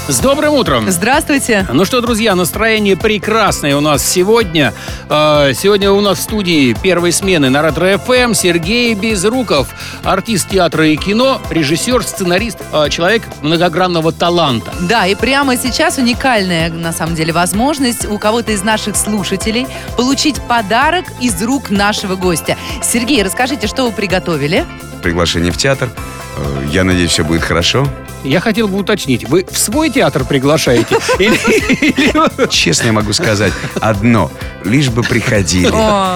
С 0.08 0.20
добрым 0.20 0.54
утром! 0.54 0.90
Здравствуйте. 0.90 1.66
Ну 1.70 1.84
что, 1.84 2.00
друзья, 2.00 2.34
настроение 2.34 2.96
прекрасное 2.96 3.76
у 3.76 3.80
нас 3.80 4.02
сегодня. 4.02 4.72
Э, 5.10 5.52
Сегодня 5.54 5.92
у 5.92 6.00
нас 6.00 6.16
в 6.16 6.22
студии 6.22 6.72
первой 6.82 7.12
смены 7.12 7.50
на 7.50 7.60
Ретро 7.60 7.98
ФМ 7.98 8.32
Сергей 8.32 8.94
Безруков, 8.94 9.68
артист 10.04 10.48
театра 10.48 10.88
и 10.88 10.96
кино, 10.96 11.42
режиссер, 11.50 12.02
сценарист, 12.02 12.58
э, 12.72 12.88
человек 12.88 13.24
многогранного 13.42 14.10
таланта. 14.12 14.72
Да, 14.88 15.06
и 15.06 15.14
прямо 15.14 15.58
сейчас 15.58 15.98
уникальная, 15.98 16.70
на 16.70 16.94
самом 16.94 17.14
деле, 17.14 17.34
возможность 17.34 18.06
у 18.06 18.18
кого-то 18.18 18.52
из 18.52 18.62
наших 18.62 18.96
слушателей 18.96 19.66
получить 19.98 20.40
подарок 20.40 21.04
из 21.20 21.42
рук 21.42 21.68
нашего 21.68 22.16
гостя. 22.16 22.56
Сергей, 22.82 23.22
расскажите, 23.22 23.66
что 23.66 23.84
вы 23.84 23.92
приготовили? 23.92 24.64
Приглашение 25.02 25.52
в 25.52 25.56
театр. 25.56 25.88
Э, 26.36 26.66
Я 26.70 26.84
надеюсь, 26.84 27.10
все 27.10 27.24
будет 27.24 27.42
хорошо. 27.42 27.86
Я 28.24 28.40
хотел 28.40 28.66
бы 28.66 28.78
уточнить, 28.78 29.28
вы 29.28 29.46
в 29.48 29.56
свой 29.56 29.90
театр 29.90 30.24
приглашаете? 30.24 30.96
Честно 32.50 32.86
я 32.86 32.92
могу 32.92 33.12
сказать 33.12 33.52
одно. 33.80 34.30
Лишь 34.64 34.88
бы 34.90 35.02
приходили. 35.02 35.68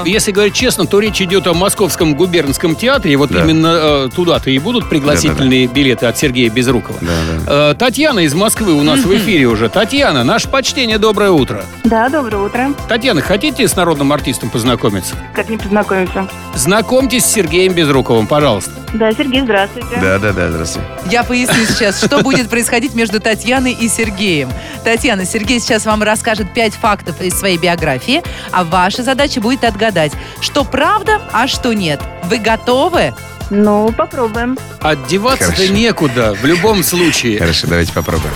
Если 0.09 0.33
говорить 0.33 0.55
честно, 0.55 0.85
то 0.87 0.99
речь 0.99 1.21
идет 1.23 1.47
о 1.47 1.55
Московском 1.55 2.15
губернском 2.17 2.75
театре. 2.75 3.13
И 3.13 3.17
вот 3.17 3.31
именно 3.31 3.69
э, 3.81 4.09
туда-то 4.15 4.51
и 4.51 4.59
будут 4.59 4.89
пригласительные 4.89 5.69
билеты 5.69 6.07
от 6.07 6.19
Сергея 6.19 6.51
Безрукова. 6.51 6.99
Э, 7.47 7.75
Татьяна 7.79 8.21
из 8.21 8.35
Москвы 8.35 8.73
у 8.75 8.83
нас 8.83 9.01
в 9.01 9.17
эфире 9.17 9.47
уже. 9.47 9.69
Татьяна, 9.69 10.25
наше 10.25 10.49
почтение, 10.49 10.99
доброе 10.99 11.31
утро. 11.31 11.65
Да, 11.85 12.09
доброе 12.09 12.39
утро. 12.39 12.75
Татьяна, 12.89 13.21
хотите 13.21 13.67
с 13.69 13.77
народным 13.77 14.13
артистом 14.13 14.51
познакомиться? 14.51 15.15
Как 15.35 15.49
не 15.49 15.57
познакомиться? 15.57 16.29
Знакомьтесь 16.57 17.25
с 17.25 17.33
Сергеем 17.33 17.75
Безруковым, 17.75 18.27
пожалуйста. 18.27 18.72
Да, 18.95 19.11
Сергей, 19.13 19.41
здравствуйте. 19.43 19.89
Да, 20.01 20.19
да, 20.19 20.33
да, 20.33 20.51
здравствуйте. 20.51 20.87
Я 21.11 21.25
поясню 21.25 21.65
сейчас, 21.67 22.03
что 22.03 22.23
будет 22.23 22.51
происходить 22.51 22.95
между 22.95 23.21
Татьяной 23.21 23.73
и 23.73 23.89
Сергеем. 23.89 24.51
Татьяна, 24.85 25.25
Сергей 25.25 25.61
сейчас 25.61 25.87
вам 25.87 26.03
расскажет 26.03 26.53
пять 26.53 26.75
фактов 26.75 27.21
из 27.23 27.35
своей 27.39 27.57
биографии, 27.57 28.23
а 28.51 28.65
ваша 28.65 29.03
задача 29.03 29.41
будет 29.41 29.65
отгадать, 29.65 30.13
что 30.41 30.65
правда, 30.65 31.23
а 31.33 31.49
что 31.49 31.73
нет. 31.73 32.01
Вы 32.25 32.39
готовы? 32.39 33.15
Ну, 33.51 33.93
попробуем. 33.93 34.59
Отдеваться-то 34.81 35.69
некуда, 35.69 36.35
в 36.41 36.45
любом 36.45 36.83
случае. 36.83 37.39
Хорошо, 37.39 37.67
давайте 37.69 37.93
попробуем. 37.93 38.35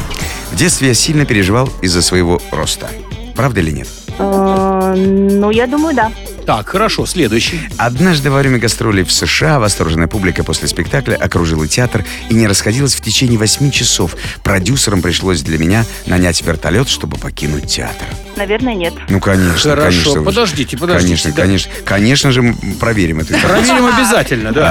В 0.52 0.56
детстве 0.56 0.88
я 0.88 0.94
сильно 0.94 1.26
переживал 1.26 1.68
из-за 1.82 2.00
своего 2.02 2.40
роста. 2.50 2.88
Правда 3.34 3.60
или 3.60 3.70
нет? 3.72 3.88
Э, 4.18 4.94
Ну, 4.96 5.50
я 5.50 5.66
думаю, 5.66 5.94
да. 5.94 6.10
Так, 6.46 6.68
хорошо, 6.68 7.06
следующий. 7.06 7.60
Однажды 7.76 8.30
во 8.30 8.38
время 8.38 8.58
гастролей 8.58 9.02
в 9.02 9.10
США 9.12 9.58
восторженная 9.58 10.06
публика 10.06 10.44
после 10.44 10.68
спектакля 10.68 11.16
окружила 11.16 11.66
театр 11.66 12.04
и 12.28 12.34
не 12.34 12.46
расходилась 12.46 12.94
в 12.94 13.00
течение 13.00 13.36
восьми 13.36 13.72
часов. 13.72 14.14
Продюсерам 14.44 15.02
пришлось 15.02 15.42
для 15.42 15.58
меня 15.58 15.84
нанять 16.06 16.40
вертолет, 16.42 16.88
чтобы 16.88 17.16
покинуть 17.18 17.66
театр. 17.66 18.06
Наверное, 18.36 18.74
нет. 18.74 18.94
Ну, 19.08 19.18
конечно, 19.18 19.70
Хорошо, 19.70 20.02
конечно. 20.02 20.22
подождите, 20.22 20.76
подождите, 20.78 21.08
Конечно, 21.08 21.32
да. 21.32 21.42
конечно. 21.42 21.72
Конечно 21.84 22.30
же, 22.30 22.40
м, 22.42 22.54
проверим 22.78 23.20
эту 23.20 23.34
информацию. 23.34 23.66
Проверим 23.76 23.96
обязательно, 23.96 24.52
да. 24.52 24.62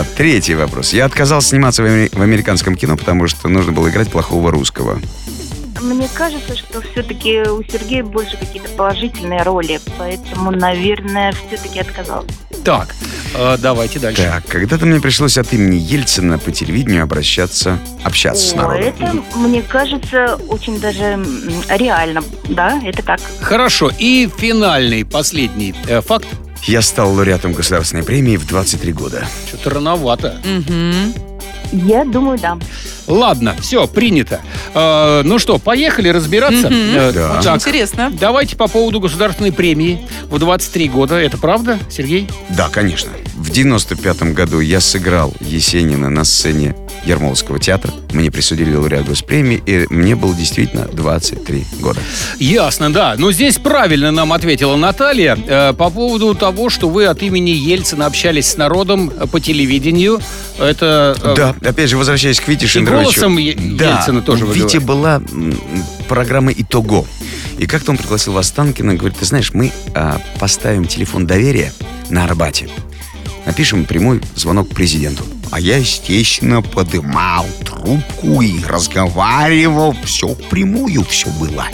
А, 0.00 0.04
третий 0.16 0.54
вопрос. 0.54 0.94
Я 0.94 1.04
отказался 1.04 1.48
сниматься 1.50 1.82
в 1.82 2.22
американском 2.22 2.74
кино, 2.74 2.96
потому 2.96 3.28
что 3.28 3.48
нужно 3.48 3.72
было 3.72 3.90
играть 3.90 4.10
плохого 4.10 4.50
русского. 4.50 4.98
Мне 5.80 6.08
кажется, 6.12 6.56
что 6.56 6.80
все-таки 6.80 7.40
у 7.42 7.62
Сергея 7.62 8.04
больше 8.04 8.36
какие-то 8.36 8.68
положительные 8.70 9.42
роли, 9.42 9.80
поэтому, 9.98 10.50
наверное, 10.50 11.32
все-таки 11.32 11.80
отказался. 11.80 12.30
Так, 12.64 12.94
э, 13.34 13.56
давайте 13.58 13.98
дальше. 13.98 14.22
Так, 14.22 14.46
когда-то 14.46 14.84
мне 14.84 15.00
пришлось 15.00 15.38
от 15.38 15.52
имени 15.52 15.76
Ельцина 15.76 16.38
по 16.38 16.50
телевидению 16.52 17.04
обращаться, 17.04 17.78
общаться 18.02 18.46
с 18.48 18.52
О, 18.52 18.56
народом. 18.56 18.82
это, 18.82 19.38
мне 19.38 19.62
кажется, 19.62 20.38
очень 20.48 20.80
даже 20.80 21.24
реально. 21.68 22.22
Да, 22.48 22.80
это 22.84 23.02
так. 23.02 23.20
Хорошо, 23.40 23.90
и 23.98 24.28
финальный, 24.38 25.04
последний 25.04 25.74
э, 25.86 26.00
факт. 26.00 26.26
Я 26.64 26.82
стал 26.82 27.12
лауреатом 27.14 27.52
государственной 27.52 28.02
премии 28.02 28.36
в 28.36 28.46
23 28.46 28.92
года. 28.92 29.26
Что-то 29.48 29.70
рановато. 29.70 30.40
Мгм. 30.44 31.14
Я 31.72 32.04
думаю, 32.04 32.38
да. 32.38 32.58
Ладно, 33.06 33.56
все, 33.60 33.86
принято. 33.86 34.40
Э, 34.74 35.22
ну 35.24 35.38
что, 35.38 35.58
поехали 35.58 36.08
разбираться? 36.08 36.68
Э, 36.70 37.12
Да. 37.12 37.38
Очень 37.38 37.54
интересно. 37.54 38.10
Давайте 38.12 38.56
по 38.56 38.68
поводу 38.68 39.00
государственной 39.00 39.52
премии 39.52 40.06
в 40.24 40.38
23 40.38 40.88
года. 40.88 41.16
Это 41.16 41.38
правда, 41.38 41.78
Сергей? 41.90 42.28
Да, 42.50 42.68
конечно. 42.68 43.10
В 43.38 43.50
95 43.50 44.34
году 44.34 44.58
я 44.58 44.80
сыграл 44.80 45.32
Есенина 45.40 46.08
на 46.10 46.24
сцене 46.24 46.74
Ермоловского 47.04 47.60
театра. 47.60 47.92
Мне 48.12 48.32
присудили 48.32 48.74
лауреат 48.74 49.06
госпремии, 49.06 49.62
и 49.64 49.86
мне 49.90 50.16
было 50.16 50.34
действительно 50.34 50.86
23 50.88 51.64
года. 51.80 52.00
Ясно, 52.40 52.92
да. 52.92 53.14
Но 53.16 53.30
здесь 53.30 53.58
правильно 53.58 54.10
нам 54.10 54.32
ответила 54.32 54.74
Наталья 54.76 55.38
э, 55.46 55.72
по 55.72 55.88
поводу 55.88 56.34
того, 56.34 56.68
что 56.68 56.88
вы 56.88 57.06
от 57.06 57.22
имени 57.22 57.50
Ельцина 57.50 58.06
общались 58.06 58.48
с 58.48 58.56
народом 58.56 59.10
э, 59.16 59.26
по 59.28 59.38
телевидению. 59.40 60.20
Это... 60.58 61.16
э, 61.22 61.34
Да, 61.36 61.54
опять 61.68 61.88
же, 61.90 61.96
возвращаясь 61.96 62.40
к 62.40 62.48
Вите 62.48 62.66
Шендеровичу. 62.66 63.04
голосом 63.04 63.38
Е- 63.38 63.54
да, 63.56 63.98
Ельцина 63.98 64.20
тоже 64.20 64.44
вы 64.46 64.54
говорите. 64.54 64.80
была 64.80 65.22
программа 66.08 66.50
«Итого». 66.50 67.06
И 67.56 67.66
как-то 67.66 67.92
он 67.92 67.96
пригласил 67.98 68.32
Востанкина, 68.32 68.94
говорит, 68.94 69.18
ты 69.18 69.24
знаешь, 69.24 69.52
мы 69.54 69.72
а, 69.94 70.20
поставим 70.38 70.86
телефон 70.86 71.26
доверия 71.26 71.72
на 72.10 72.24
Арбате. 72.24 72.68
Напишем 73.48 73.86
прямой 73.86 74.20
звонок 74.36 74.68
президенту. 74.68 75.24
А 75.50 75.60
я, 75.60 75.78
естественно, 75.78 76.62
подымал 76.62 77.46
трубку 77.64 78.42
и 78.42 78.62
разговаривал. 78.64 79.96
Все 80.04 80.28
впрямую 80.28 81.04
все 81.04 81.28
было. 81.30 81.66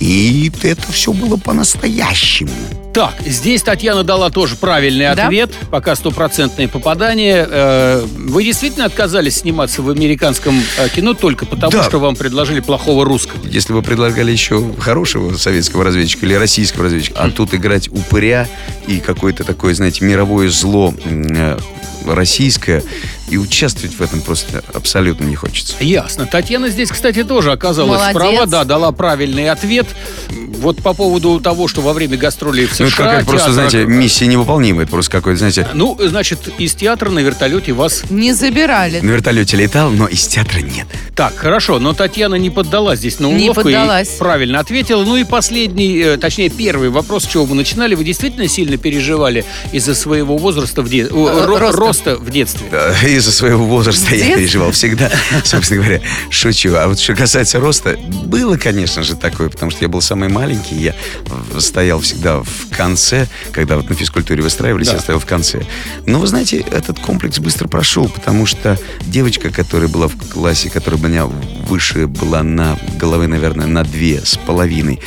И 0.00 0.50
это 0.62 0.92
все 0.92 1.12
было 1.12 1.36
по-настоящему. 1.36 2.50
Так, 2.92 3.14
здесь 3.26 3.60
Татьяна 3.62 4.04
дала 4.04 4.30
тоже 4.30 4.54
правильный 4.54 5.12
Да? 5.16 5.26
ответ. 5.26 5.50
Пока 5.72 5.96
стопроцентное 5.96 6.68
попадание. 6.68 7.44
Э, 7.50 8.06
Вы 8.16 8.44
действительно 8.44 8.84
отказались 8.84 9.38
сниматься 9.38 9.82
в 9.82 9.90
американском 9.90 10.60
э, 10.78 10.88
кино 10.90 11.14
только 11.14 11.44
потому, 11.44 11.72
Да. 11.72 11.82
что 11.82 11.98
вам 11.98 12.14
предложили 12.14 12.60
плохого 12.60 13.04
русского? 13.04 13.40
Если 13.48 13.72
бы 13.72 13.82
предлагали 13.82 14.30
еще 14.30 14.64
хорошего 14.78 15.36
советского 15.36 15.82
разведчика 15.82 16.24
или 16.26 16.34
российского 16.34 16.84
разведчика, 16.84 17.18
а 17.20 17.30
тут 17.30 17.52
играть 17.54 17.88
упыря 17.88 18.46
и 18.86 19.00
какое-то 19.00 19.42
такое, 19.42 19.74
знаете, 19.74 20.04
мировое 20.04 20.48
зло 20.48 20.94
э, 21.04 21.58
российское, 22.06 22.82
и 23.28 23.36
участвовать 23.38 23.94
в 23.96 24.00
этом 24.00 24.20
просто 24.20 24.62
абсолютно 24.74 25.24
не 25.24 25.34
хочется. 25.34 25.74
Ясно. 25.80 26.26
Татьяна 26.26 26.68
здесь, 26.68 26.90
кстати, 26.90 27.24
тоже 27.24 27.52
оказалась 27.52 28.00
Молодец. 28.00 28.14
права, 28.16 28.46
да, 28.46 28.64
дала 28.64 28.92
правильный 28.92 29.48
ответ. 29.50 29.86
Вот 30.30 30.82
по 30.82 30.94
поводу 30.94 31.40
того, 31.40 31.68
что 31.68 31.80
во 31.82 31.92
время 31.92 32.16
гастролей 32.16 32.66
в 32.66 32.72
США... 32.74 32.84
Ну, 32.84 32.88
это 32.88 32.96
какая-то 32.96 33.26
просто, 33.26 33.52
знаете, 33.52 33.84
миссия 33.86 34.26
невыполнимая. 34.26 34.86
Просто 34.86 35.10
какой-то, 35.10 35.38
знаете, 35.38 35.68
Ну, 35.74 35.96
значит, 36.00 36.38
из 36.58 36.74
театра 36.74 37.10
на 37.10 37.18
вертолете 37.20 37.72
вас... 37.72 38.04
Не 38.10 38.32
забирали. 38.32 39.00
на 39.00 39.10
вертолете 39.10 39.56
летал, 39.56 39.90
но 39.90 40.06
из 40.06 40.26
театра 40.26 40.60
нет. 40.60 40.86
Так, 41.14 41.34
хорошо, 41.36 41.78
но 41.78 41.92
Татьяна 41.92 42.36
не 42.36 42.50
поддалась 42.50 42.98
здесь 43.00 43.18
на 43.20 43.26
Не 43.26 43.44
уловку 43.46 43.60
и 43.68 43.72
поддалась. 43.74 44.08
правильно 44.18 44.60
ответила. 44.60 45.02
Ну 45.04 45.16
и 45.16 45.24
последний, 45.24 45.98
э, 45.98 46.16
точнее, 46.16 46.48
первый 46.50 46.88
вопрос, 46.88 47.24
с 47.24 47.26
чего 47.28 47.44
вы 47.44 47.54
начинали. 47.54 47.94
Вы 47.94 48.04
действительно 48.04 48.48
сильно 48.48 48.76
переживали 48.76 49.44
из-за 49.72 49.94
своего 49.94 50.36
возраста 50.38 50.82
в 50.82 50.88
де- 50.88 51.06
о, 51.06 51.28
Э, 51.28 51.46
ро- 51.46 51.58
роста. 51.58 51.76
Роста 51.94 52.16
в 52.16 52.28
детстве? 52.30 52.66
Да, 52.70 52.92
Из-за 53.06 53.30
своего 53.30 53.64
возраста 53.64 54.14
я 54.14 54.36
переживал 54.36 54.72
всегда. 54.72 55.10
Собственно 55.44 55.82
говоря, 55.82 56.00
шучу. 56.28 56.74
А 56.74 56.88
вот 56.88 56.98
что 56.98 57.14
касается 57.14 57.60
роста, 57.60 57.96
было, 58.24 58.56
конечно 58.56 59.02
же, 59.04 59.14
такое, 59.14 59.48
потому 59.48 59.70
что 59.70 59.82
я 59.82 59.88
был 59.88 60.00
самый 60.00 60.28
маленький. 60.28 60.74
Я 60.74 60.94
стоял 61.60 62.00
всегда 62.00 62.38
в 62.42 62.76
конце, 62.76 63.28
когда 63.52 63.76
вот 63.76 63.88
на 63.88 63.94
физкультуре 63.94 64.42
выстраивались, 64.42 64.88
Да. 64.88 64.94
я 64.94 64.98
стоял 65.00 65.20
в 65.20 65.26
конце. 65.26 65.62
Но, 66.06 66.18
вы 66.18 66.26
знаете, 66.26 66.64
этот 66.72 66.98
комплекс 66.98 67.38
быстро 67.38 67.68
прошел, 67.68 68.08
потому 68.08 68.44
что 68.46 68.76
девочка, 69.02 69.50
которая 69.50 69.88
была 69.88 70.08
в 70.08 70.16
классе, 70.32 70.70
которая 70.70 71.00
меня 71.00 71.26
выше 71.26 72.06
была 72.08 72.42
на 72.42 72.76
головы, 72.98 73.28
наверное, 73.28 73.66
на 73.66 73.84
две 73.84 74.20
с 74.24 74.36
половиной, 74.36 75.00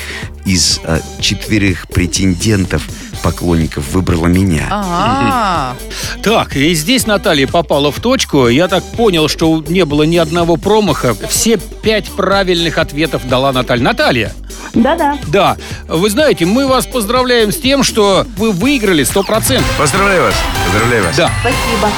из 0.45 0.79
э, 0.85 1.01
четверых 1.19 1.89
претендентов 1.89 2.81
поклонников 3.31 3.91
выбрала 3.91 4.27
меня. 4.27 4.67
А, 4.71 5.75
Так, 6.23 6.55
и 6.55 6.73
здесь 6.73 7.05
Наталья 7.05 7.45
попала 7.45 7.91
в 7.91 7.99
точку. 7.99 8.47
Я 8.47 8.69
так 8.69 8.83
понял, 8.95 9.27
что 9.27 9.61
не 9.67 9.83
было 9.83 10.03
ни 10.03 10.15
одного 10.15 10.55
промаха. 10.55 11.13
Все 11.27 11.57
пять 11.57 12.05
правильных 12.09 12.77
ответов 12.77 13.27
дала 13.27 13.51
Наталья. 13.51 13.83
Наталья, 13.83 14.33
Да-да. 14.73 15.17
да, 15.27 15.57
вы 15.89 16.09
знаете, 16.09 16.45
мы 16.45 16.67
вас 16.67 16.85
поздравляем 16.85 17.51
с 17.51 17.57
тем, 17.57 17.83
что 17.83 18.25
вы 18.37 18.51
выиграли 18.53 19.03
100%. 19.03 19.61
Поздравляю 19.77 20.23
вас, 20.23 20.35
поздравляю 20.65 21.03
вас. 21.03 21.15
Да. 21.17 21.29
Спасибо. 21.41 21.89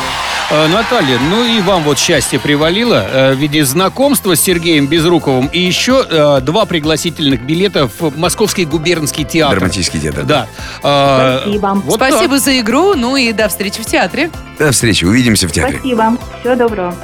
Э, 0.52 0.68
Наталья, 0.68 1.20
ну 1.30 1.44
и 1.44 1.62
вам 1.62 1.84
вот 1.84 2.00
счастье 2.00 2.40
привалило 2.40 3.06
э, 3.08 3.34
в 3.34 3.38
виде 3.38 3.64
знакомства 3.64 4.36
с 4.36 4.42
Сергеем 4.42 4.88
Безруковым 4.88 5.48
и 5.48 5.60
еще 5.60 6.04
э, 6.10 6.42
два 6.42 6.66
пригласительных 6.66 7.42
билета 7.42 7.88
в 7.88 8.18
Московский 8.18 8.66
губернский 8.66 9.26
театр. 9.26 9.60
Драматический 9.60 10.00
театр. 10.00 10.24
Да. 10.24 10.48
Э, 10.82 11.42
Спасибо. 11.44 11.82
вот 11.86 12.00
так. 12.00 12.12
спасибо 12.12 12.40
за 12.40 12.60
игру. 12.60 12.96
Ну 12.96 13.16
и 13.16 13.32
до 13.32 13.48
встречи 13.48 13.82
в 13.82 13.86
театре. 13.86 14.32
До 14.58 14.72
встречи, 14.72 15.06
увидимся 15.06 15.48
в 15.48 15.52
театре. 15.52 15.78
Спасибо. 15.78 16.18
Всего 16.42 16.56
доброго. 16.56 16.96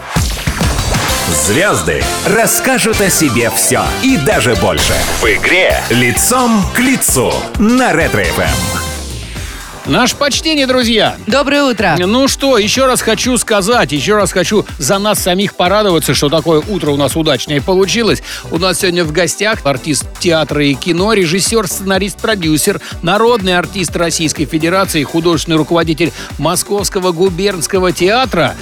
Звезды 1.45 2.03
расскажут 2.25 3.01
о 3.01 3.09
себе 3.09 3.51
все 3.51 3.83
и 4.01 4.17
даже 4.17 4.55
больше. 4.55 4.93
В 5.21 5.25
игре 5.25 5.79
«Лицом 5.89 6.63
к 6.73 6.79
лицу» 6.79 7.31
на 7.59 7.93
Ретро-ФМ. 7.93 8.74
Наше 9.85 10.15
почтение, 10.15 10.65
друзья. 10.65 11.15
Доброе 11.27 11.63
утро. 11.63 11.95
Ну 11.99 12.27
что, 12.27 12.57
еще 12.57 12.87
раз 12.87 13.03
хочу 13.03 13.37
сказать, 13.37 13.91
еще 13.91 14.15
раз 14.15 14.31
хочу 14.31 14.65
за 14.79 14.97
нас 14.97 15.19
самих 15.19 15.53
порадоваться, 15.53 16.15
что 16.15 16.27
такое 16.27 16.59
утро 16.59 16.89
у 16.89 16.97
нас 16.97 17.15
удачное 17.15 17.61
получилось. 17.61 18.23
У 18.49 18.57
нас 18.57 18.79
сегодня 18.79 19.03
в 19.03 19.11
гостях 19.11 19.63
артист 19.63 20.07
театра 20.19 20.65
и 20.65 20.73
кино, 20.73 21.13
режиссер, 21.13 21.67
сценарист, 21.67 22.19
продюсер, 22.19 22.81
народный 23.03 23.55
артист 23.55 23.95
Российской 23.95 24.45
Федерации, 24.45 25.03
художественный 25.03 25.57
руководитель 25.57 26.11
Московского 26.39 27.11
губернского 27.11 27.91
театра 27.91 28.55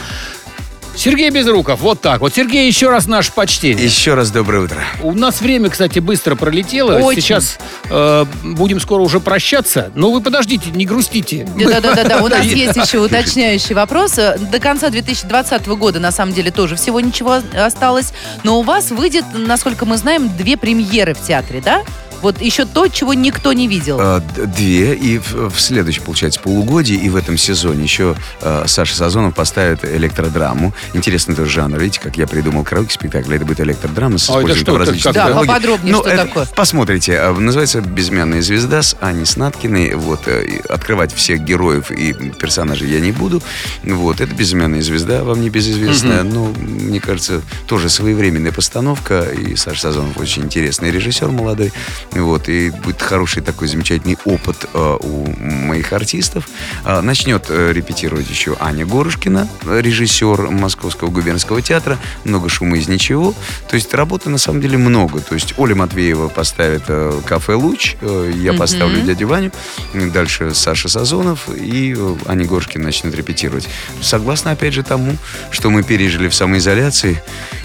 Сергей 0.96 1.30
Безруков. 1.30 1.80
Вот 1.82 2.02
так 2.02 2.22
вот. 2.22 2.34
Сергей, 2.36 2.68
еще 2.68 2.90
раз 2.90 3.08
наше 3.08 3.32
почтение. 3.32 3.86
Еще 3.86 4.14
раз 4.14 4.32
доброе 4.32 4.64
утро. 4.64 4.78
У 5.02 5.14
нас 5.14 5.42
время, 5.42 5.70
кстати, 5.70 6.00
быстро 6.00 6.36
пролетело. 6.36 7.00
Очень. 7.00 7.22
Сейчас 7.22 7.58
э, 7.90 8.26
будем 8.44 8.80
скоро 8.80 9.02
уже 9.02 9.20
прощаться. 9.20 9.92
Но 9.96 10.12
вы 10.12 10.22
подождите, 10.22 10.70
не 10.72 10.86
грустите. 10.86 11.48
Да-да-да, 11.58 12.22
у 12.22 12.28
нас 12.28 12.46
есть 12.46 12.76
еще 12.76 13.00
уточняющий 13.00 13.76
вопрос. 13.76 14.14
До 14.14 14.60
конца 14.60 14.90
2020 14.90 15.68
года, 15.68 16.00
на 16.00 16.12
самом 16.12 16.34
деле, 16.34 16.52
тоже 16.52 16.76
всего 16.76 17.00
ничего 17.00 17.40
осталось. 17.54 18.14
Но 18.44 18.60
у 18.60 18.64
вас 18.64 18.92
выйдет, 18.92 19.26
насколько 19.34 19.86
мы 19.86 19.98
знаем, 19.98 20.30
две 20.38 20.58
премьеры 20.58 21.14
в 21.14 21.22
театре, 21.22 21.62
да? 21.64 21.82
Вот 22.24 22.42
еще 22.42 22.66
то, 22.66 22.88
чего 22.88 23.14
никто 23.14 23.52
не 23.54 23.68
видел. 23.68 23.98
Д- 23.98 24.46
Две, 24.48 24.96
и 24.96 25.18
в, 25.20 25.50
в 25.50 25.60
следующем, 25.60 26.04
получается, 26.04 26.40
полугодии, 26.40 26.96
и 26.96 27.10
в 27.10 27.16
этом 27.18 27.38
сезоне 27.38 27.84
еще 27.84 28.16
э, 28.42 28.64
Саша 28.66 28.96
Сазонов 28.96 29.36
поставит 29.36 29.84
электродраму. 29.84 30.74
Интересный 30.94 31.36
тоже 31.36 31.52
жанр. 31.52 31.78
Видите, 31.80 32.00
как 32.00 32.18
я 32.18 32.26
придумал 32.26 32.64
караоке-спектакль. 32.64 33.36
Это 33.36 33.46
будет 33.46 33.60
электродрама 33.60 34.18
с 34.18 34.30
А 34.30 34.40
использованием 34.40 34.66
как- 34.66 34.78
различных 34.80 35.14
Да, 35.14 35.26
технологий. 35.26 35.48
поподробнее, 35.50 35.92
Ну, 35.94 36.00
что 36.00 36.10
это- 36.10 36.26
такое. 36.26 36.46
Посмотрите. 36.56 37.12
Э, 37.14 37.32
Называется 37.34 37.82
«Безымянная 37.82 38.42
звезда» 38.42 38.82
с 38.82 38.96
Аней 39.02 39.26
Снаткиной. 39.26 39.96
Вот, 39.96 40.22
э, 40.28 40.62
открывать 40.70 41.14
всех 41.14 41.42
героев 41.42 41.92
и 41.92 42.14
персонажей 42.14 42.90
я 42.90 43.02
не 43.02 43.12
буду. 43.12 43.44
Вот, 43.84 44.22
это 44.22 44.34
«Безымянная 44.34 44.82
звезда», 44.82 45.24
вам 45.26 45.42
не 45.42 45.50
безызвестная. 45.50 46.24
Но, 46.24 46.46
мне 46.58 47.02
кажется, 47.02 47.42
тоже 47.68 47.90
своевременная 47.90 48.54
постановка. 48.54 49.24
И 49.24 49.58
Саша 49.58 49.82
Сазонов 49.82 50.18
очень 50.18 50.44
интересный 50.44 50.90
режиссер 50.90 51.28
молодой. 51.30 51.74
Вот, 52.16 52.48
и 52.48 52.70
будет 52.70 53.02
хороший 53.02 53.42
такой 53.42 53.68
замечательный 53.68 54.18
опыт 54.26 54.66
э, 54.74 54.98
у 55.02 55.28
моих 55.40 55.94
артистов. 55.94 56.48
А, 56.84 57.02
начнет 57.02 57.46
э, 57.50 57.72
репетировать 57.74 58.30
еще 58.30 58.56
Аня 58.60 58.86
Горушкина, 58.86 59.48
э, 59.66 59.82
режиссер 59.82 60.52
Московского 60.52 61.10
губернского 61.10 61.62
театра. 61.62 61.98
Много 62.24 62.50
шума 62.50 62.78
из 62.78 62.88
ничего. 62.88 63.34
То 63.68 63.76
есть 63.76 63.94
работы 63.96 64.30
на 64.30 64.38
самом 64.38 64.62
деле 64.62 64.78
много. 64.78 65.22
То 65.22 65.34
есть 65.34 65.56
Оля 65.58 65.74
Матвеева 65.76 66.28
поставит 66.28 66.84
э, 66.88 67.20
«Кафе 67.26 67.54
Луч», 67.56 67.96
э, 68.02 68.32
я 68.36 68.52
Мгм. 68.52 68.60
поставлю 68.60 69.02
«Дядю 69.02 69.28
Ваню», 69.28 69.52
дальше 69.94 70.54
Саша 70.54 70.90
Сазонов 70.90 71.50
и 71.50 71.96
э, 71.98 72.16
Аня 72.28 72.46
Горушкина 72.46 72.86
начнет 72.86 73.16
репетировать. 73.16 73.68
Согласно, 74.02 74.52
опять 74.52 74.74
же, 74.74 74.84
тому, 74.84 75.18
что 75.50 75.72
мы 75.72 75.82
пережили 75.82 76.28
в 76.28 76.36
самоизоляции, 76.36 77.22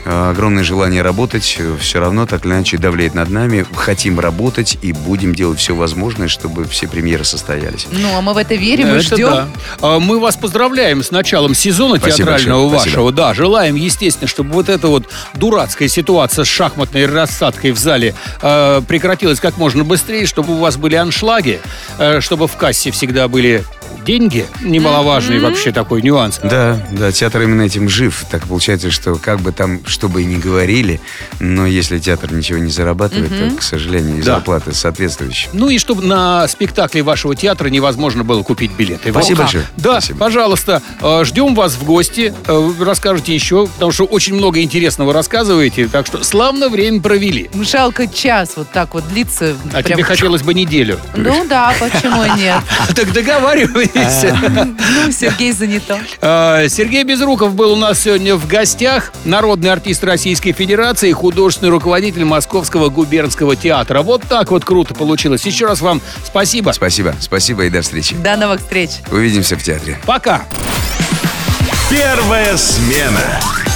э, 0.07 0.31
огромное 0.31 0.65
желание 0.65 1.03
работать 1.03 1.61
все 1.81 2.01
равно 2.01 2.25
так 2.25 2.47
или 2.47 2.53
иначе 2.55 2.79
давляет 2.79 3.15
над 3.15 3.29
нами. 3.29 3.67
Хотим 3.75 4.19
работать 4.19 4.38
и 4.83 4.93
будем 4.93 5.35
делать 5.35 5.59
все 5.59 5.75
возможное, 5.75 6.29
чтобы 6.29 6.65
все 6.65 6.87
премьеры 6.89 7.25
состоялись. 7.25 7.87
Ну, 7.91 8.17
а 8.17 8.21
мы 8.21 8.33
в 8.35 8.37
это 8.37 8.55
верим 8.55 8.95
и 8.95 8.99
ждем. 9.01 9.31
да. 9.31 9.49
А, 9.81 9.99
Мы 9.99 10.19
вас 10.21 10.37
поздравляем 10.37 11.03
с 11.03 11.11
началом 11.11 11.55
сезона 11.55 11.99
Спасибо 11.99 12.17
театрального 12.19 12.61
большое, 12.71 12.79
вашего. 12.79 12.91
спасибо. 13.09 13.13
Да, 13.13 13.35
желаем, 13.35 13.75
естественно, 13.75 14.29
чтобы 14.29 14.53
вот 14.53 14.69
эта 14.69 14.89
вот 14.89 15.05
дурацкая 15.35 15.89
ситуация 15.89 16.45
с 16.45 16.49
шахматной 16.49 17.07
рассадкой 17.07 17.73
в 17.73 17.79
зале 17.79 18.15
э, 18.41 18.81
прекратилась 18.87 19.41
как 19.41 19.57
можно 19.59 19.85
быстрее, 19.85 20.27
чтобы 20.27 20.55
у 20.55 20.59
вас 20.59 20.77
были 20.77 20.95
аншлаги, 20.95 21.61
э, 21.99 22.21
чтобы 22.21 22.47
в 22.49 22.57
кассе 22.57 22.91
всегда 22.91 23.29
были 23.29 23.65
деньги, 24.09 24.47
немаловажный 24.63 25.39
вообще 25.39 25.71
такой 25.71 26.01
нюанс. 26.01 26.41
Да, 26.43 26.79
да, 26.93 27.13
театр 27.13 27.43
именно 27.43 27.61
этим 27.61 27.91
жив. 27.91 28.25
Так 28.31 28.47
получается, 28.47 28.91
что 28.91 29.17
как 29.17 29.41
бы 29.41 29.53
там, 29.53 29.81
что 29.87 30.09
бы 30.09 30.23
и 30.23 30.25
ни 30.25 30.37
говорили, 30.37 30.99
но 31.41 31.67
если 31.67 31.99
театр 31.99 32.33
ничего 32.33 32.59
не 32.59 32.71
зарабатывает, 32.71 33.29
то, 33.51 33.57
к 33.59 33.63
сожалению, 33.63 34.17
и 34.19 34.23
Да. 34.23 34.37
зарплаты 34.37 34.73
соответствующие. 34.73 35.51
Ну 35.53 35.69
и 35.69 35.77
чтобы 35.79 36.05
на 36.05 36.49
спектакле 36.49 37.03
вашего 37.03 37.37
театра 37.37 37.69
невозможно 37.69 38.25
было 38.25 38.43
купить 38.43 38.71
билеты. 38.73 39.11
Спасибо 39.11 39.41
большое. 39.43 39.65
Да, 39.77 40.01
Спасибо. 40.01 40.19
пожалуйста, 40.21 40.83
э, 41.03 41.25
ждем 41.27 41.55
вас 41.55 41.75
в 41.75 41.85
гости. 41.85 42.33
Э, 42.47 42.53
вы 42.55 42.89
Расскажете 42.89 43.35
еще, 43.35 43.67
потому 43.67 43.93
что 43.93 44.05
очень 44.05 44.35
много 44.35 44.63
интересного 44.63 45.13
рассказываете. 45.13 45.87
Так 45.89 46.07
что 46.07 46.25
славно 46.25 46.71
время 46.71 47.03
провели. 47.03 47.51
Жалко 47.63 48.07
час 48.07 48.53
вот 48.57 48.71
так 48.73 48.95
вот 48.95 49.07
длится. 49.11 49.55
А 49.75 49.83
прям- 49.83 49.99
тебе 49.99 50.03
хотелось 50.05 50.41
бы 50.41 50.55
неделю. 50.55 50.99
Ну 51.15 51.45
да, 51.47 51.75
почему 51.79 52.25
и 52.25 52.31
нет? 52.41 52.63
Так 52.97 53.13
договаривайтесь. 53.13 53.98
Ну, 53.99 55.13
Сергей 55.13 55.53
занято. 55.53 55.99
Э, 56.21 56.69
Сергей 56.69 57.05
Безруков 57.05 57.55
был 57.55 57.73
у 57.73 57.77
нас 57.77 58.01
сегодня 58.01 58.37
в 58.37 58.47
гостях. 58.47 59.13
Народный 59.25 59.71
артист 59.71 60.05
Российской 60.05 60.53
Федерации, 60.53 61.13
художественный 61.13 61.71
руководитель 61.71 62.25
Московского 62.25 62.89
губернского 62.89 63.57
театра. 63.57 64.03
Вот 64.03 64.23
так 64.29 64.51
вот 64.51 64.65
круто 64.65 64.95
получилось. 64.95 65.45
Еще 65.45 65.67
раз 65.67 65.81
вам 65.81 66.01
спасибо. 66.25 66.73
Спасибо, 66.73 67.15
спасибо 67.21 67.65
и 67.65 67.71
до 67.71 67.83
встречи. 67.83 68.15
До 68.17 68.37
новых 68.37 68.61
встреч. 68.61 68.91
Увидимся 69.11 69.57
в 69.57 69.63
театре. 69.63 69.99
Пока. 70.07 70.43
Первая 71.91 72.57
смена. 72.57 73.68